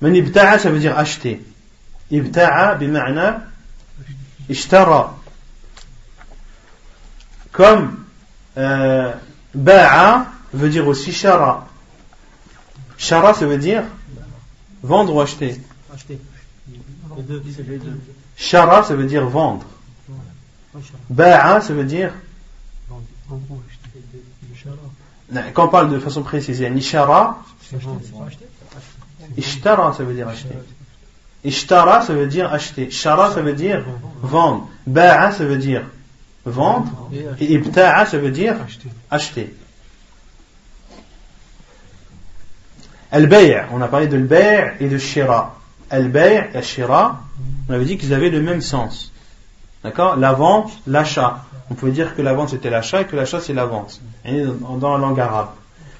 [0.00, 1.42] Man ibta'a, ça veut dire acheter.
[2.10, 3.44] Ibta'a, bima'na,
[4.48, 5.16] ishtara.
[7.52, 8.04] Comme
[8.58, 9.12] euh,
[9.54, 11.66] ba'a veut dire aussi shara.
[12.98, 13.84] Shara, ça veut dire
[14.82, 15.60] vendre ou acheter.
[18.36, 19.64] Shara, ça veut dire vendre.
[21.10, 22.12] Ba'a, ça veut dire
[25.54, 27.42] quand on parle de façon précise, Nishara,
[29.36, 30.54] Ishtara, ça veut dire acheter.
[31.44, 32.90] Ishtara, ça veut dire acheter.
[32.90, 33.84] Shara, ça veut dire
[34.22, 34.68] vendre.
[34.86, 35.84] Ba'a, ça veut dire
[36.44, 37.10] vendre.
[37.40, 38.56] Et Ibta'a, ça veut dire
[39.10, 39.54] acheter.
[43.10, 45.58] Al-Bay', on a parlé de Al-Bay' et de Shira.
[45.90, 47.22] Al-Bay' et Shira,
[47.68, 49.12] on avait dit qu'ils avaient le même sens.
[49.84, 50.16] D'accord?
[50.16, 53.52] La vente, l'achat on pouvait dire que la vente c'était l'achat et que l'achat c'est
[53.52, 55.50] la vente, dans la langue arabe.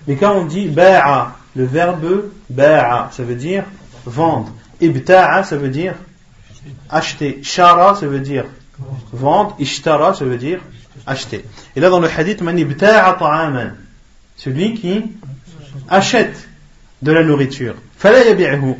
[0.07, 3.65] Mais quand on dit ba'a, le verbe ba'a, ça veut dire
[4.05, 4.53] vendre.
[4.81, 5.95] Ibta'a, ça veut dire
[6.91, 7.41] acheter.
[7.43, 8.45] Shara, ça veut dire
[9.13, 9.57] vendre.
[9.59, 10.61] Ishtara, ça veut dire
[11.07, 11.45] acheter.
[11.75, 13.75] Et là, dans le hadith, man ibta'a ta'aman,
[14.37, 15.03] celui qui
[15.89, 16.49] achète
[17.03, 17.75] de la nourriture.
[17.97, 18.77] Fala yabi'hu.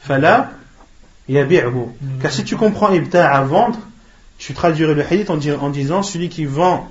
[0.00, 0.52] Fala
[1.28, 1.86] yabi'hu.
[2.20, 3.78] Car si tu comprends ibta'a vendre,
[4.38, 6.88] tu traduirais le hadith en, disant celui qui vend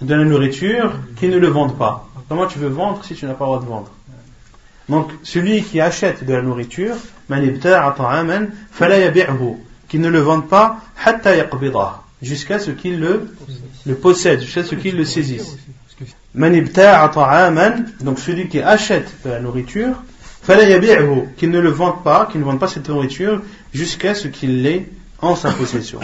[0.00, 2.08] de la nourriture, qui ne le vende pas.
[2.28, 3.90] Comment tu veux vendre si tu n'as pas le droit de vendre?
[4.88, 6.96] Donc, celui qui achète de la nourriture,
[9.88, 10.80] qui ne le vende pas,
[12.20, 13.34] jusqu'à ce qu'il le,
[13.86, 15.56] le possède, jusqu'à ce qu'il le saisisse.
[16.34, 19.94] Donc, celui qui achète de la nourriture,
[21.37, 23.41] qu'il ne le vende pas, qu'il ne vende pas cette nourriture,
[23.73, 24.89] jusqu'à ce qu'il l'ait
[25.21, 25.99] en sa possession.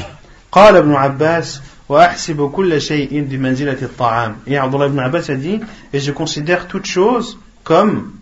[0.52, 5.60] قال ابن عباس وأحسب كل شيء بمنزلة الطعام et Abdullah ibn Abbas a dit
[5.94, 8.14] et je considère toute chose comme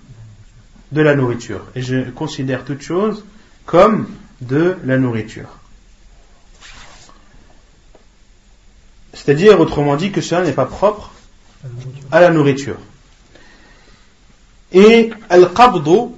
[0.92, 3.24] de la nourriture et je considère toute chose
[3.66, 4.08] comme
[4.42, 5.50] de la nourriture
[9.14, 11.12] c'est-à-dire autrement dit que cela n'est pas propre
[12.12, 12.78] à la nourriture
[14.73, 16.15] et al-qabdu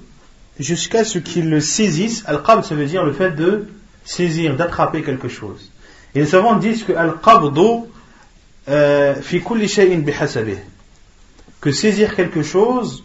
[0.59, 3.69] jusqu'à ce qu'il le saisisse al-qabd ça veut dire le fait de
[4.05, 5.71] saisir d'attraper quelque chose
[6.15, 7.87] et les savants disent que al-qabdu
[8.69, 10.03] euh, fi kulli shay'in.
[11.61, 13.05] Que saisir quelque chose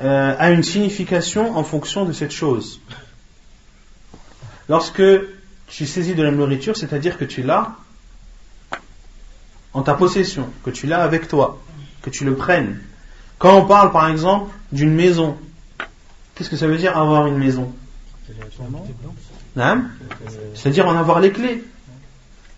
[0.00, 2.80] euh, a une signification en fonction de cette chose.
[4.68, 5.02] Lorsque
[5.66, 7.76] tu saisis de la nourriture, c'est-à-dire que tu l'as
[9.74, 11.60] en ta possession, que tu l'as avec toi,
[12.02, 12.80] que tu le prennes.
[13.42, 15.36] Quand on parle par exemple d'une maison,
[16.36, 17.72] qu'est-ce que ça veut dire avoir une maison?
[19.56, 19.86] Hein?
[20.54, 21.64] C'est-à-dire en avoir les clés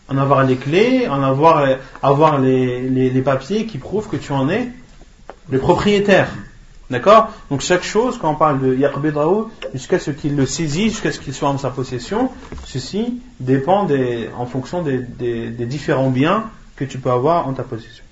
[0.09, 1.67] en avoir les clés, en avoir,
[2.03, 4.69] avoir les, les, papiers qui prouvent que tu en es
[5.49, 6.29] le propriétaire.
[6.91, 7.31] D'accord?
[7.51, 11.19] Donc chaque chose, quand on parle de Yaqbidraou, jusqu'à ce qu'il le saisit, jusqu'à ce
[11.19, 12.31] qu'il soit en sa possession,
[12.67, 13.89] ceci dépend
[14.37, 18.04] en fonction des, des, différents biens que tu peux avoir en ta possession.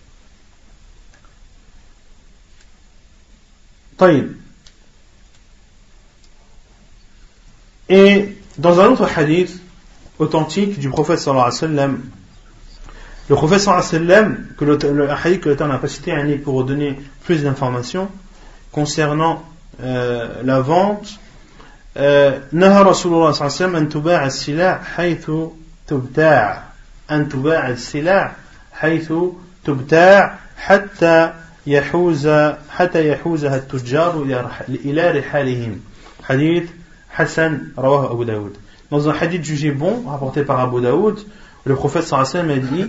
[7.89, 9.59] Et dans un autre hadith,
[10.19, 12.01] authentique du prophète sallallahu alayhi wa sallam.
[13.29, 16.13] Le prophète sallallahu alayhi wa sallam, que le, hadith que l'auteur n'a pas cité,
[16.43, 18.09] pour donner plus d'informations
[18.71, 19.43] concernant
[19.81, 21.19] euh, la vente.
[21.97, 25.31] نهى رسول الله صلى الله عليه وسلم أن تباع السلع حيث
[25.87, 26.63] تبتاع
[27.11, 28.35] أن تباع السلع
[28.73, 29.13] حيث
[29.63, 31.33] تبتاع حتى
[31.67, 32.27] يحوز
[32.69, 34.21] حتى يحوزها التجار
[34.69, 35.79] إلى رحالهم
[36.23, 36.63] حديث
[37.09, 38.57] حسن رواه أبو داود
[38.91, 41.19] dans un hadith jugé bon, rapporté par Abu Daoud,
[41.65, 42.85] le prophète sallallahu a dit,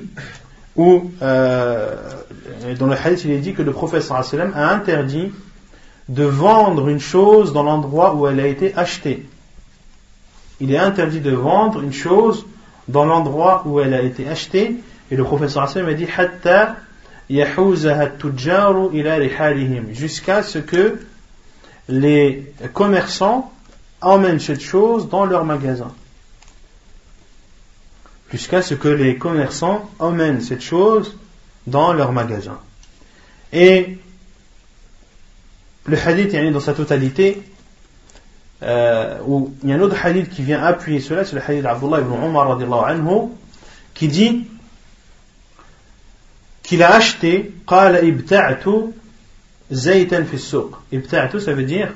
[0.76, 1.96] ou euh,
[2.78, 5.32] dans le hadith il est dit que le prophète sallallahu a interdit
[6.08, 9.26] de vendre une chose dans l'endroit où elle a été achetée.
[10.60, 12.46] Il est interdit de vendre une chose
[12.86, 14.76] dans l'endroit où elle a été achetée,
[15.10, 16.76] et le prophète sallallahu a dit, hatta
[19.93, 20.99] jusqu'à ce que
[21.89, 23.51] les commerçants
[24.01, 25.91] emmènent cette chose dans leur magasin.
[28.31, 31.17] Jusqu'à ce que les commerçants emmènent cette chose
[31.67, 32.59] dans leur magasin.
[33.51, 33.97] Et
[35.85, 37.43] le hadith dans sa totalité,
[38.63, 41.63] euh, où il y a un autre hadith qui vient appuyer cela, c'est le hadith
[41.63, 43.29] d'Abdullah ibn Umar anhu,
[43.93, 44.47] qui dit
[46.72, 48.64] qu'il a acheté, قال ابتعت
[49.70, 50.78] زيتا في السوق.
[50.92, 51.88] ابتعت ça veut dire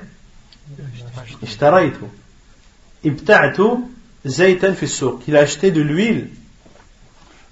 [1.42, 2.08] اشتريته
[3.06, 3.56] ابتعت
[4.24, 6.28] زيتا في السوق qu'il a acheté de l'huile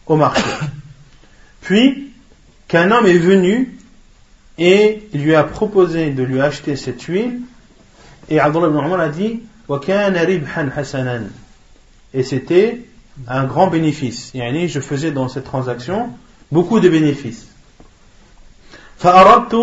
[0.07, 0.43] au marché
[1.61, 2.13] puis
[2.69, 3.77] qu'un homme est venu
[4.59, 7.41] et lui a proposé de lui acheter cette huile
[8.29, 11.31] et Abdullah ibn Umar a dit وكان ربحا حسنا
[12.15, 12.81] et c'était
[13.29, 16.11] un grand bénéfice يعني je faisais dans cette transaction
[16.51, 17.47] beaucoup de bénéfices
[18.99, 19.55] فأردت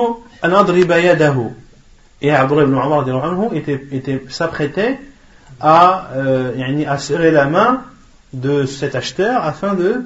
[0.43, 1.51] أن أضرب يده
[2.21, 4.99] et Abdullah ibn Umar était, était, s'apprêtait
[5.59, 7.83] à, euh, à serrer la main
[8.33, 10.01] de cet acheteur afin de,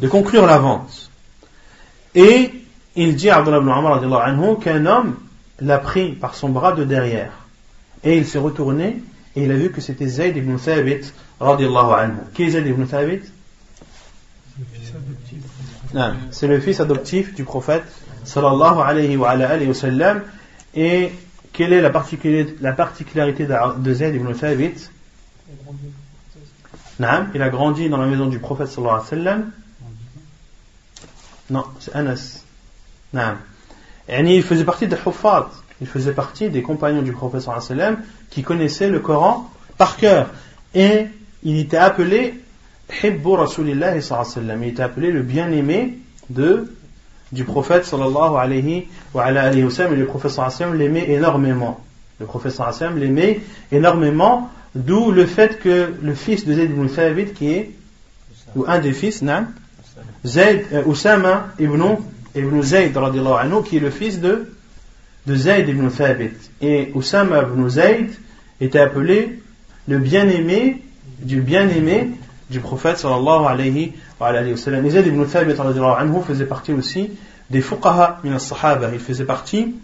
[0.00, 1.10] de conclure la vente.
[2.14, 2.52] Et
[2.94, 5.16] il dit à Abdullah ibn Umar qu'un homme
[5.60, 7.32] l'a pris par son bras de derrière.
[8.04, 9.02] Et il s'est retourné
[9.34, 12.12] et il a vu que c'était Zayd ibn Thabit anhu.
[12.32, 13.22] Qui est Zayd ibn Thabit
[16.31, 17.83] C'est le fils adoptif du prophète
[18.23, 19.35] sallallahu alayhi wa,
[20.75, 21.11] et
[21.51, 24.89] quelle est la particularité, la particularité de Zayd ibn Thabit?
[26.99, 29.51] Il a grandi dans la maison du prophète sallallahu alayhi wa sallam.
[31.49, 32.43] Non, c'est Anas.
[34.09, 35.51] Il faisait partie des Huffat.
[35.81, 37.97] il faisait partie des compagnons du prophète sallam
[38.29, 40.29] qui connaissaient le Coran par cœur.
[40.73, 41.07] Et
[41.43, 42.42] il était appelé
[43.01, 43.95] Hibbu Rasulillah.
[43.95, 45.97] Il était appelé le bien-aimé
[46.29, 49.93] du prophète sallallahu alayhi wa, alayhi wa sallam.
[49.93, 51.79] Et le prophète sallam l'aimait énormément.
[52.19, 53.41] Le prophète sallam l'aimait
[53.71, 57.71] énormément, d'où le fait que le fils de Zayd ibn Thabit, qui est,
[58.55, 59.45] ou un des fils, non
[60.25, 61.81] Zayd, euh, Oussama ibn,
[62.35, 64.53] ibn Zayd, anhu, qui est le fils de,
[65.25, 66.31] de Zayd ibn Thabit.
[66.61, 68.11] Et Oussama ibn Zayd
[68.61, 69.39] était appelé
[69.87, 70.81] le bien-aimé
[71.19, 72.11] du bien-aimé
[72.53, 75.25] du prophète sallallahu alayhi wa, ibn
[76.25, 77.11] faisait partie aussi
[77.49, 79.75] des fuqaha Il faisait partie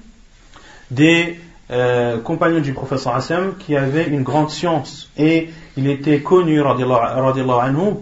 [0.91, 1.39] des
[1.71, 2.75] euh, compagnon du
[3.13, 5.09] Hassan qui avait une grande science.
[5.17, 6.61] Et il était connu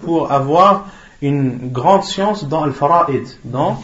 [0.02, 0.88] pour avoir
[1.22, 3.82] une grande science dans le fara'id, dans,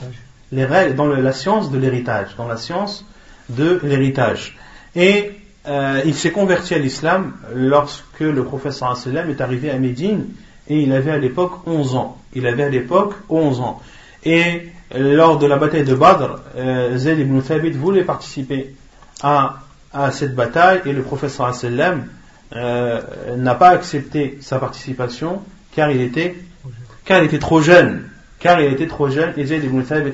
[0.52, 3.06] la science de l'héritage, dans la science
[3.50, 4.58] de l'héritage.
[4.96, 5.32] Et
[5.68, 10.28] euh, il s'est converti à l'islam lorsque le Hassan est arrivé à Médine
[10.68, 12.18] et il avait à l'époque 11 ans.
[12.34, 13.82] Il avait à l'époque 11 ans.
[14.24, 18.74] Et lors de la bataille de Badr, euh, Zayd ibn Thabit voulait participer
[19.22, 22.08] à à cette bataille et le professeur sallam
[22.56, 23.02] euh,
[23.38, 25.42] n'a pas accepté sa participation
[25.76, 26.36] car il était
[27.06, 28.10] car il était trop jeune
[28.40, 30.14] car il était trop jeune et Zayd ibn Thabit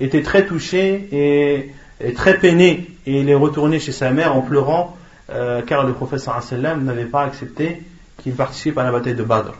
[0.00, 4.96] était très touché et, très peiné et il est retourné chez sa mère en pleurant
[5.30, 7.82] euh, car le professeur sallam n'avait pas accepté
[8.18, 9.52] qu'il participe à la bataille de Badr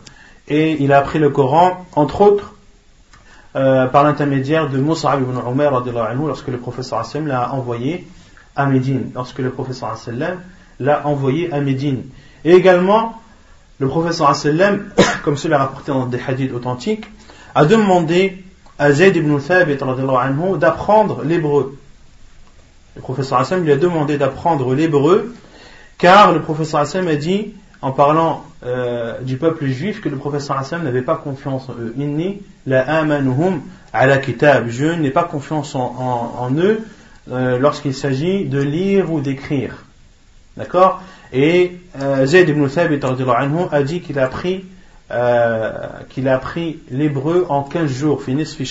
[0.47, 2.53] et il a appris le Coran entre autres
[3.55, 5.83] euh, par l'intermédiaire de Mus'ab ibn Umar
[6.25, 8.07] lorsque le professeur l'a envoyé
[8.55, 9.97] à Médine, lorsque le professeur
[10.79, 12.03] l'a envoyé à Médine.
[12.43, 13.21] Et également,
[13.79, 14.35] le professeur
[15.23, 17.05] comme cela rapporté dans des hadiths authentiques,
[17.55, 18.43] a demandé
[18.79, 19.77] à Zayd ibn Thabit
[20.57, 21.77] d'apprendre l'hébreu.
[22.95, 25.33] Le professeur lui a demandé d'apprendre l'hébreu,
[25.97, 27.53] car le professeur a dit,
[27.83, 31.93] en parlant euh, du peuple juif, que le professeur sallam n'avait pas confiance en eux.
[31.97, 33.61] Inni la amanuhum
[33.91, 34.69] ala kitab.
[34.69, 36.81] Je n'ai pas confiance en eux
[37.31, 39.85] euh, lorsqu'il s'agit de lire ou d'écrire.
[40.57, 41.01] D'accord?
[41.31, 42.99] Et euh, Zayd ibn Thabit
[43.71, 44.65] a dit qu'il a appris
[45.11, 45.71] euh,
[46.09, 48.63] qu'il a appris l'hébreu en 15 jours, finis fi.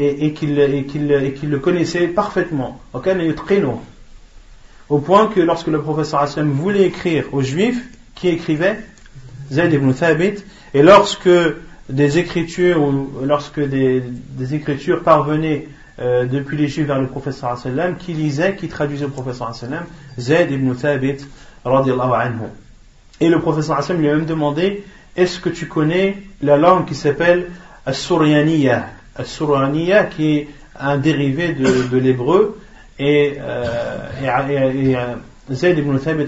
[0.00, 2.80] Et qu'il le connaissait parfaitement.
[4.92, 7.82] Au point que lorsque le professeur Hassan voulait écrire aux juifs,
[8.14, 8.78] qui écrivait?
[9.50, 11.30] Zayd ibn Thabit, et lorsque
[11.88, 14.02] des écritures lorsque des,
[14.52, 15.66] écritures parvenaient
[15.98, 19.84] euh, depuis les Juifs vers le professeur sallam qui lisait, qui traduisait le professeur sallam?
[20.18, 21.24] Zayd ibn Thabit
[21.64, 22.48] radiallahu anhu.
[23.18, 24.84] Et le professeur sallam lui a même demandé
[25.16, 27.46] est-ce que tu connais la langue qui s'appelle
[27.86, 28.90] As-Suryaniya?
[30.10, 32.58] Qui est un dérivé de l'hébreu
[32.98, 35.14] et, euh, et, et, euh,
[35.50, 36.26] Zayd ibn Thabit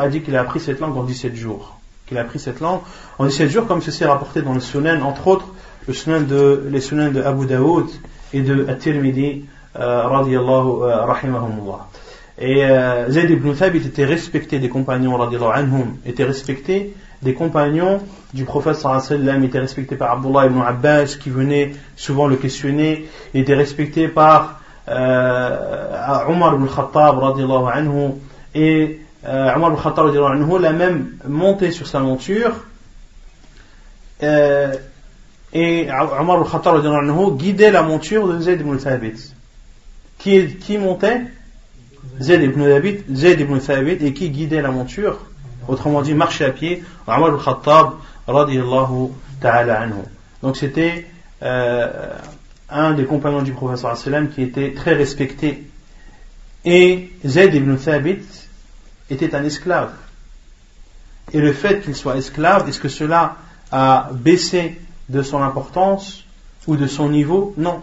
[0.00, 1.78] a dit qu'il a appris cette langue en 17 jours.
[2.06, 2.80] Qu'il a appris cette langue
[3.18, 5.46] en 17 jours, comme ceci est rapporté dans le Sunan, entre autres,
[5.86, 7.86] le Sunan de, les Sunan de Abu Daoud,
[8.32, 9.44] et de At-Tirmidhi
[9.78, 11.88] euh, rahimahumullah.
[12.40, 18.00] Et euh, Zayd ibn Thabit était respecté des compagnons anhum, était respecté des compagnons
[18.32, 23.40] du prophète sallallahu était respecté par Abdullah ibn Abbas qui venait souvent le questionner, il
[23.40, 28.14] était respecté par euh, Omar ibn Khattab anhu.
[28.54, 32.52] Et euh, Omar ibn Khattab anhu l'a même monté sur sa monture.
[34.22, 34.74] Euh,
[35.52, 39.32] et Omar al-Khattab guidait la monture de Zayd ibn Thabit.
[40.18, 41.22] Qui, qui montait?
[42.20, 45.18] Zayd ibn Thabit, Zayd ibn Thabit et qui guidait la monture.
[45.66, 47.92] Autrement dit, marchait à pied, Omar al-Khattab
[48.26, 49.10] radiallahu
[49.40, 50.02] ta'ala anhu.
[50.42, 51.06] Donc c'était
[51.42, 52.18] euh,
[52.70, 55.68] un des compagnons du professeur sallam qui était très respecté.
[56.64, 58.24] Et Zayd ibn Thabit
[59.10, 59.92] était un esclave.
[61.32, 63.36] Et le fait qu'il soit esclave, est-ce que cela
[63.70, 66.24] a baissé de son importance
[66.66, 67.54] ou de son niveau?
[67.56, 67.82] Non.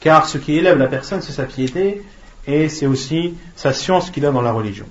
[0.00, 2.02] Car ce qui élève la personne, c'est sa piété
[2.46, 4.86] et c'est aussi sa science qu'il a dans la religion.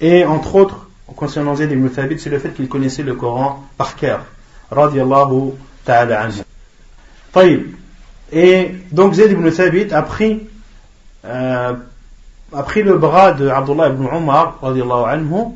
[0.00, 3.96] Et entre autres, concernant Zayd ibn Thabit, c'est le fait qu'il connaissait le Coran par
[3.96, 4.24] cœur.
[4.70, 5.52] Radiallahu
[5.84, 6.28] ta'ala.
[8.32, 10.40] Et donc Zayd ibn Thabit a pris,
[11.24, 11.74] euh,
[12.52, 15.54] le bras de Abdullah ibn Umar anhu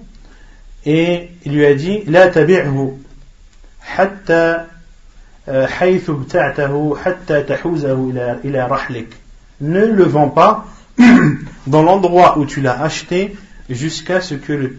[0.85, 2.93] et il lui a dit La tabi'hu
[3.97, 4.67] hatta
[5.49, 5.67] euh,
[9.61, 10.67] ne le vends pas
[11.67, 13.37] dans l'endroit où tu l'as acheté
[13.69, 14.73] jusqu'à ce que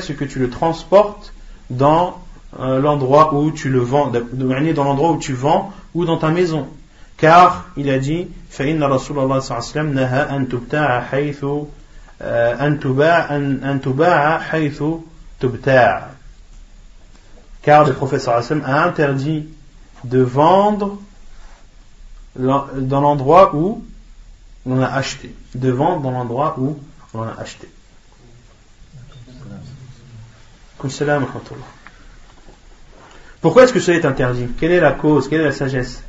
[0.00, 1.32] ce que tu le transportes
[1.70, 2.18] dans
[2.60, 6.68] euh, l'endroit où tu le vends dans l'endroit où tu vends ou dans ta maison
[7.17, 11.45] car il a dit فإن رسول الله صلى الله عليه وسلم نهى أن تبتاع حيث
[12.21, 14.83] أن تباع أن تباع حيث
[15.39, 16.09] تبتاع
[17.63, 19.45] car le prophète صلى الله عليه وسلم a interdit
[20.03, 20.97] de vendre
[22.35, 23.83] dans l'endroit où
[24.65, 26.79] on a acheté de vendre dans l'endroit où
[27.13, 27.69] on a acheté
[33.41, 36.03] pourquoi est-ce que cela est interdit Quelle est la cause Quelle est la sagesse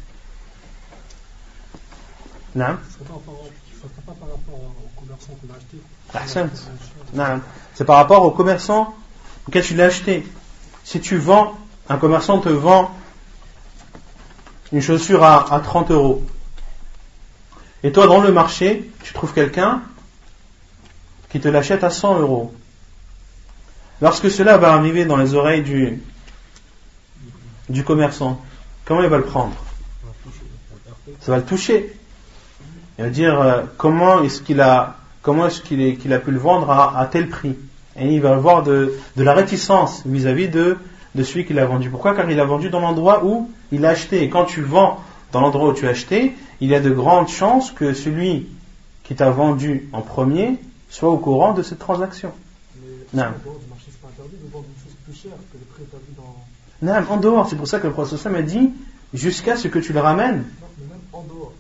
[2.58, 2.78] Non
[7.76, 8.96] C'est par rapport au commerçant
[9.48, 10.26] auquel tu l'as acheté.
[10.84, 11.58] Si tu vends,
[11.90, 12.92] un commerçant te vend
[14.72, 16.26] une chaussure à, à 30 euros.
[17.84, 19.84] Et toi, dans le marché, tu trouves quelqu'un
[21.30, 22.54] qui te l'achète à 100 euros.
[24.02, 26.02] Lorsque cela va arriver dans les oreilles du,
[27.70, 28.42] du commerçant,
[28.86, 29.56] comment il va le prendre?
[31.22, 31.97] Ça va le toucher.
[32.98, 36.32] Il va dire euh, comment est-ce qu'il a comment est-ce qu'il est, qu'il a pu
[36.32, 37.56] le vendre à, tel prix?
[38.00, 40.78] Et il va avoir de, de la réticence vis-à-vis de,
[41.16, 41.90] de celui qui l'a vendu.
[41.90, 42.16] Pourquoi?
[42.16, 44.24] Car il a vendu dans l'endroit où il a acheté.
[44.24, 45.00] Et quand tu vends
[45.32, 48.48] dans l'endroit où tu as acheté, il y a de grandes chances que celui
[49.04, 50.58] qui t'a vendu en premier
[50.90, 52.32] soit au courant de cette transaction.
[53.14, 53.24] non.
[56.16, 56.36] dans
[56.82, 58.72] non, en dehors, c'est pour ça que le prophète m'a dit
[59.14, 60.38] jusqu'à ce que tu le ramènes.
[60.38, 61.54] Non, mais même en dehors.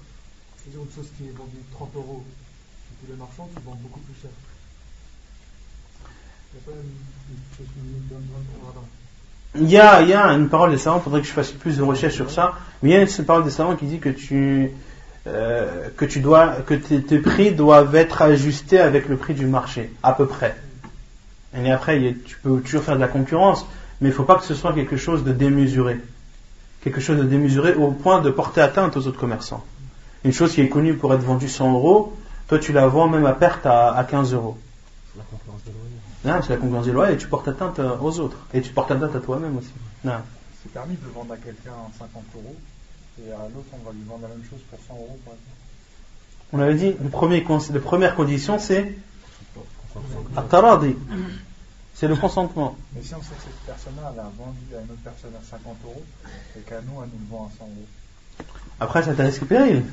[0.57, 0.86] C'est-à-dire une
[1.17, 4.31] qui est vendue 30 euros, et puis les marchands beaucoup plus cher.
[9.55, 12.15] Il y a, une parole des savants, il faudrait que je fasse plus de recherches
[12.15, 14.71] sur ça, mais il y a une parole des savants qui dit que tu,
[15.27, 20.55] euh, tes, prix doivent être ajustés avec le prix du marché, à peu près.
[21.55, 23.65] Et après, tu peux toujours faire de la concurrence,
[23.99, 25.97] mais il ne faut pas que ce soit quelque chose de démesuré.
[26.83, 29.63] Quelque chose de démesuré au point de porter atteinte aux autres commerçants.
[30.23, 32.13] Une chose qui est connue pour être vendue 100 euros,
[32.47, 34.57] toi tu la vends même à perte à, 15 euros.
[35.13, 36.43] C'est la concurrence déloyale.
[36.43, 38.37] C'est la concurrence déloyale et tu portes atteinte aux autres.
[38.53, 39.71] Et tu portes atteinte à toi-même aussi.
[40.03, 42.55] C'est permis de vendre à quelqu'un 50 euros
[43.19, 45.51] et à l'autre on va lui vendre la même chose pour 100 euros par exemple.
[46.53, 48.95] On avait dit, le premier, la première condition c'est
[50.35, 50.95] At-taradi
[51.97, 52.75] c'est le consentement.
[52.93, 55.43] Mais si on sait que cette personne-là, elle a vendu à une autre personne à
[55.43, 56.03] 50 euros,
[56.55, 57.87] et qu'à nous, elle nous vend à 100 euros.
[58.79, 59.83] Après, ça risque péril.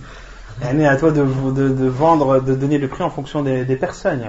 [0.62, 4.22] Est à toi de, vendre, de donner le prix en fonction des, personnes.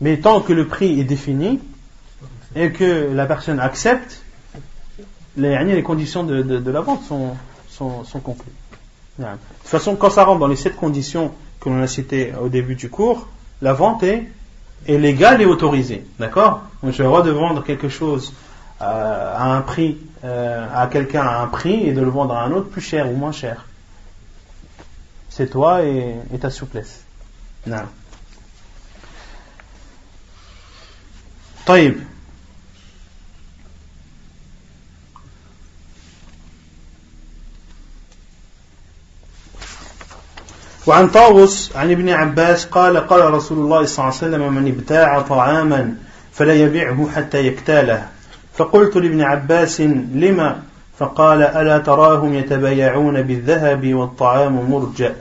[0.00, 1.60] Mais tant que le prix est défini
[2.54, 4.22] et que la personne accepte,
[5.36, 7.36] les, conditions de, la vente sont,
[7.68, 8.02] sont.
[9.18, 9.30] De toute
[9.64, 12.90] façon, quand ça rentre dans les sept conditions que l'on a citées au début du
[12.90, 13.28] cours,
[13.62, 14.28] la vente est
[14.86, 16.04] est légal et autorisé.
[16.18, 16.62] D'accord?
[16.82, 18.32] Donc j'ai le droit de vendre quelque chose
[18.79, 22.51] à un prix, euh, à quelqu'un à un prix et de le vendre à un
[22.51, 23.65] autre plus cher ou moins cher.
[25.29, 27.03] C'est toi et, et, ta souplesse.
[27.67, 27.85] Non.
[31.65, 32.03] طيب
[40.87, 45.21] وعن طاووس عن ابن عباس قال قال رسول الله صلى الله عليه وسلم من ابتاع
[45.21, 45.95] طعاما
[46.33, 48.07] فلا يبيعه حتى يكتاله
[48.56, 50.62] فقلت لابن عباس لما؟
[50.98, 55.12] فقال ألا تراهم يتبايعون بالذهب والطعام مرجع.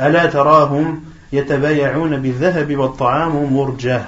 [0.00, 4.00] ألا تراهم يتبايعون بالذهب والطعام مرجع.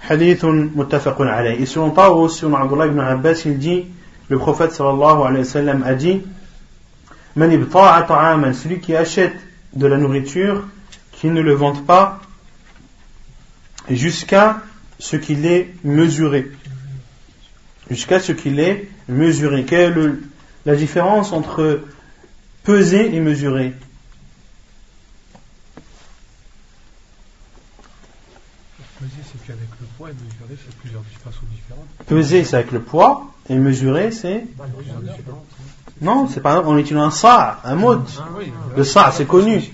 [0.00, 1.64] حديث متفق عليه.
[1.64, 3.86] سيدنا طاووس سيدنا عبد الله بن عباس الجي
[4.30, 6.20] للخفاة صلى الله عليه وسلم أجي
[7.36, 9.34] من ابطاع طعاما celui qui achète
[9.74, 10.64] de la nourriture
[11.12, 12.20] qui ne le vante pas
[13.90, 14.60] jusqu'à
[14.98, 16.50] ce qu'il est mesuré
[17.92, 19.66] Jusqu'à ce qu'il est mesuré.
[19.66, 20.12] Quelle est
[20.64, 21.82] la différence entre
[22.64, 23.74] peser et mesurer?
[28.98, 31.84] Peser, c'est qu'avec le poids et mesurer, c'est plusieurs façons différentes.
[32.06, 34.46] Peser, c'est avec le poids et mesurer, c'est
[36.00, 38.00] non, c'est pas on utilise un sa, un moud.
[38.18, 38.28] Ah
[38.74, 39.70] le sa, c'est connu.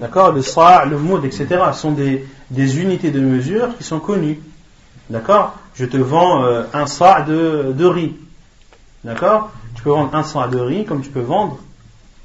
[0.00, 0.32] D'accord?
[0.32, 1.46] Le sa, le moud, etc.
[1.74, 4.40] sont des, des unités de mesure qui sont connues.
[5.08, 5.56] D'accord?
[5.74, 8.14] Je te vends euh, un sa de, de riz.
[9.04, 9.50] D'accord?
[9.74, 11.58] Tu peux vendre un sa de riz comme tu peux vendre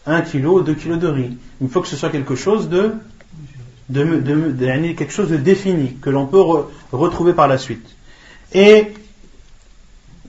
[0.06, 1.38] un kilo, deux kilos de riz.
[1.62, 2.93] Il faut que ce soit quelque chose de,
[3.89, 6.41] de, de, quelque chose de défini, que l'on peut
[6.91, 7.88] retrouver par la suite.
[8.54, 8.93] Et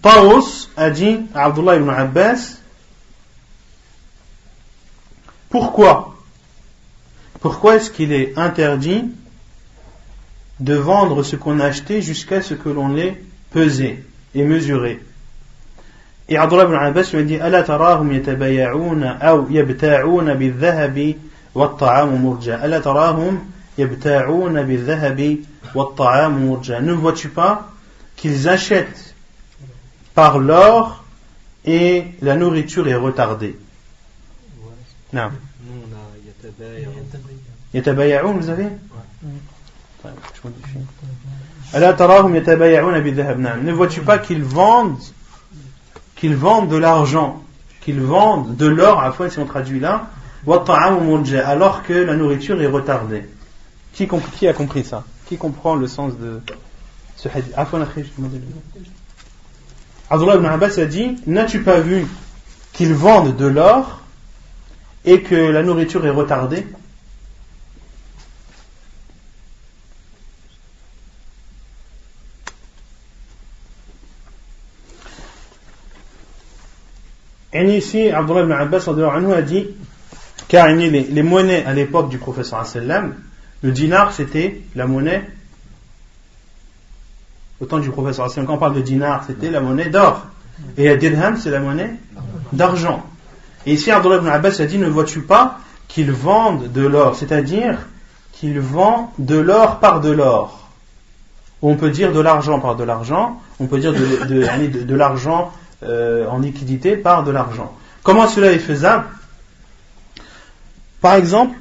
[0.02, 2.56] Taos a dit à Abdullah ibn Abbas,
[5.48, 6.16] pourquoi?
[7.40, 9.04] Pourquoi est-ce qu'il est interdit
[10.59, 14.03] de vendre ce qu'on a acheté jusqu'à ce que l'on l'ait pesé
[14.35, 15.01] et mesuré
[16.29, 21.15] Et Abdullah ibn Abbas lui a dit ألا تراهم يتبايعون أو يبتاعون بالذهب
[21.55, 23.39] والطعام مرجع ألا تراهم
[23.77, 25.37] يبتاعون بالذهب
[25.75, 27.69] والطعام مرجع Ne vois-tu pas
[28.15, 29.15] qu'ils achètent
[30.15, 31.03] par l'or
[31.65, 33.57] et la nourriture est retardée
[35.13, 35.29] Non.
[37.73, 38.67] يتبايعون vous avez
[43.62, 44.98] ne vois-tu pas qu'ils vendent
[46.18, 47.42] qu'ils vendent de l'argent,
[47.80, 50.08] qu'ils vendent de l'or, à la fois si on traduit là,
[50.46, 53.28] alors que la nourriture est retardée.
[53.92, 55.04] Qui, qui a compris ça?
[55.26, 56.40] Qui comprend le sens de
[57.16, 57.52] ce hadith?
[60.10, 62.06] Abdullah ibn Abbas a dit N'as-tu pas vu
[62.72, 64.00] qu'ils vendent de l'or
[65.04, 66.66] et que la nourriture est retardée?
[77.58, 79.66] Et ici, Abdullah ibn Abbas a dit,
[80.46, 83.14] car les, monnaies à l'époque du professeur sallam,
[83.62, 85.28] le dinar c'était la monnaie,
[87.60, 90.24] au temps du professeur sallam, quand on parle de dinar, c'était la monnaie d'or.
[90.76, 91.94] Et la dirham c'est la monnaie
[92.52, 93.04] d'argent.
[93.66, 97.76] Et ici, Abdullah ibn Abbas a dit, ne vois-tu pas qu'ils vendent de l'or, c'est-à-dire
[98.32, 100.68] qu'ils vendent de l'or par de l'or.
[101.60, 105.50] On peut dire de l'argent par de l'argent, on peut dire de, de, de l'argent
[105.82, 107.76] euh, en liquidité par de l'argent.
[108.02, 109.06] Comment cela est faisable?
[111.00, 111.56] Par exemple,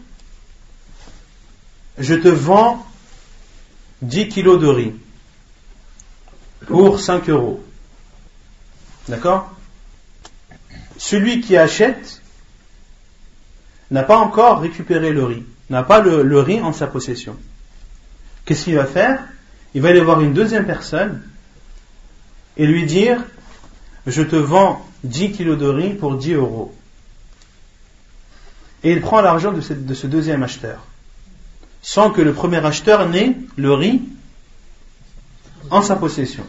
[1.98, 2.86] je te vends
[4.02, 4.94] 10 kilos de riz
[6.68, 7.64] pour 5 euros.
[9.08, 9.52] D'accord?
[10.98, 12.22] Celui qui achète
[13.92, 17.38] n'a pas encore récupéré le riz, n'a pas le, le riz en sa possession.
[18.46, 19.24] Qu'est-ce qu'il va faire?
[19.74, 21.22] Il va aller voir une deuxième personne
[22.58, 23.24] et lui dire
[24.08, 26.74] je te vends 10 kilos de riz pour 10 euros.
[28.84, 30.86] Et il prend l'argent de, ce deuxième acheteur,
[31.82, 34.02] sans que le premier acheteur n'ait le riz
[35.70, 36.46] en sa possession.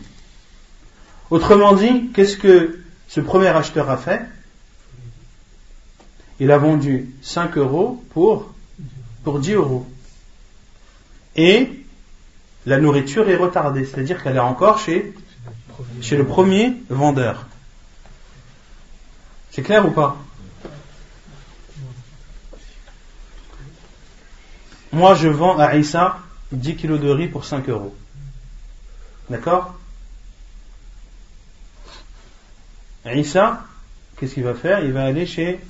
[1.30, 2.78] Autrement dit, qu'est-ce que
[3.08, 4.22] ce premier acheteur a fait?
[6.38, 8.52] Il a vendu 5 euros pour,
[9.24, 9.86] pour 10 euros.
[11.34, 11.70] Et
[12.66, 15.12] la nourriture est retardée, c'est-à-dire qu'elle est encore chez,
[16.00, 17.46] chez le premier vendeur.
[19.50, 20.16] C'est clair ou pas?
[24.92, 26.18] Moi, je vends à Issa
[26.52, 27.94] 10 kilos de riz pour 5 euros.
[29.28, 29.74] D'accord?
[33.06, 33.64] Issa,
[34.18, 34.84] qu'est-ce qu'il va faire?
[34.84, 35.60] Il va aller chez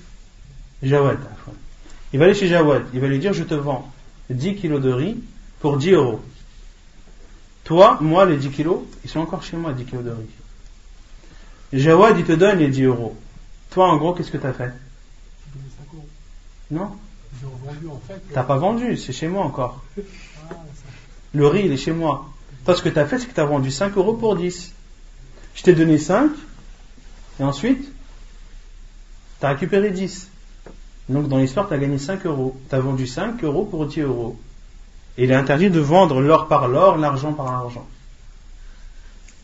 [0.83, 1.19] Jawad.
[2.13, 2.87] Il va aller chez Jawad.
[2.95, 3.93] Il va lui dire Je te vends
[4.31, 5.17] 10 kilos de riz
[5.61, 6.21] pour 10 euros.
[7.69, 10.25] Toi, moi, les 10 kilos, ils sont encore chez moi, 10 kilos de riz.
[11.75, 13.15] Jawad, il te donne les 10 euros.
[13.69, 14.73] Toi, en gros, qu'est-ce que tu as fait?
[16.71, 16.93] Non?
[18.33, 19.85] T'as pas vendu, c'est chez moi encore.
[21.35, 22.31] Le riz, il est chez moi.
[22.65, 24.73] Toi, ce que tu as fait, c'est que tu as vendu 5 euros pour 10.
[25.55, 26.31] Je t'ai donné 5,
[27.39, 27.87] et ensuite,
[29.41, 30.31] tu as récupéré 10.
[31.11, 32.59] Donc, dans l'histoire, tu as gagné 5 euros.
[32.71, 34.41] Tu as vendu 5 euros pour 10 euros.
[35.19, 37.87] Et il est interdit de vendre l'or par l'or, l'argent par l'argent.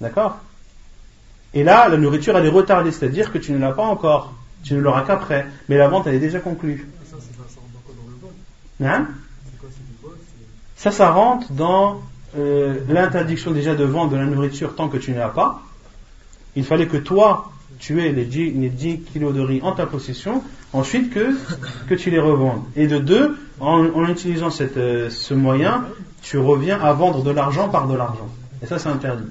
[0.00, 0.38] D'accord?
[1.52, 4.32] Et là, la nourriture, elle est retardée, c'est-à-dire que tu ne l'as pas encore.
[4.62, 5.46] Tu ne l'auras qu'après.
[5.68, 6.88] Mais la vente, elle est déjà conclue.
[8.82, 9.08] Hein?
[10.76, 12.02] Ça, ça rentre dans
[12.36, 15.60] euh, l'interdiction déjà de vendre de la nourriture tant que tu ne l'as pas.
[16.56, 17.50] Il fallait que toi,
[17.80, 20.42] tu aies les 10, les 10 kilos de riz en ta possession,
[20.74, 21.34] ensuite que,
[21.88, 22.62] que tu les revendes.
[22.76, 25.84] Et de deux, en, utilisant cette, euh, ce moyen,
[26.20, 28.28] tu reviens à vendre de l'argent par de l'argent.
[28.62, 29.30] Et ça, c'est interdit.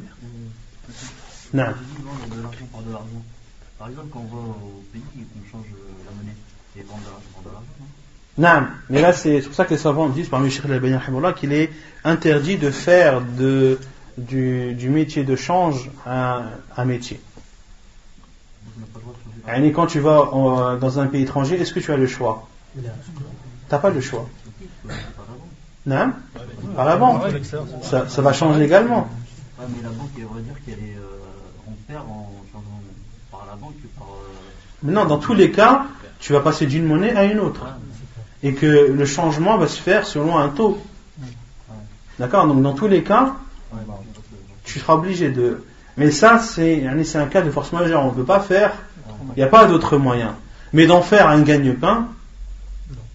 [1.54, 1.66] Non.
[3.78, 5.66] Par exemple, quand on va au pays et qu'on change
[6.06, 6.36] la monnaie
[6.78, 7.74] et vend de l'argent.
[8.36, 11.70] Non, mais là c'est pour ça que les savants disent parmi Cheikh al qu'il est
[12.04, 13.78] interdit de faire de,
[14.18, 17.20] du, du métier de change un, un métier.
[19.48, 22.48] Et quand tu vas dans un pays étranger, est-ce que tu as le choix?
[22.76, 22.82] Tu
[23.72, 24.28] n'as pas le choix.
[25.86, 26.14] Non?
[26.76, 27.24] Par la banque.
[27.82, 29.10] Ça, ça va changer également.
[29.60, 30.98] mais la banque, elle va dire qu'elle est.
[30.98, 31.98] Euh,
[33.32, 34.08] par la banque par.
[34.08, 35.86] Euh, non, dans tous les cas,
[36.20, 37.66] tu vas passer d'une monnaie à une autre.
[38.44, 40.82] Et que le changement va se faire selon un taux.
[42.20, 42.48] D'accord?
[42.48, 43.36] Donc dans tous les cas,
[44.64, 45.64] tu seras obligé de.
[45.98, 48.04] Mais ça, c'est un cas de force majeure.
[48.04, 48.74] On ne peut pas faire.
[49.37, 50.37] Il n'y a pas d'autre moyen.
[50.73, 52.09] Mais d'en faire un gagne-pain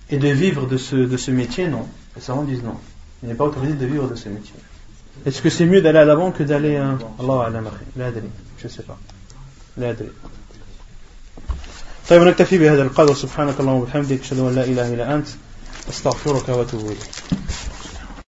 [0.10, 1.88] et de vivre de ce, de ce métier, non.
[2.16, 2.78] Les savants disent non.
[3.22, 4.56] Il n'est pas autorisé de vivre de ce métier.
[5.26, 6.98] Est-ce que c'est mieux d'aller à la banque que d'aller à.
[7.20, 7.62] Allah
[8.58, 8.98] Je ne sais pas.
[12.10, 15.28] طيب نكتفي بهذا القدر سبحانك اللهم وبحمدك اشهد ان لا اله الا انت
[15.90, 17.10] استغفرك واتوب اليك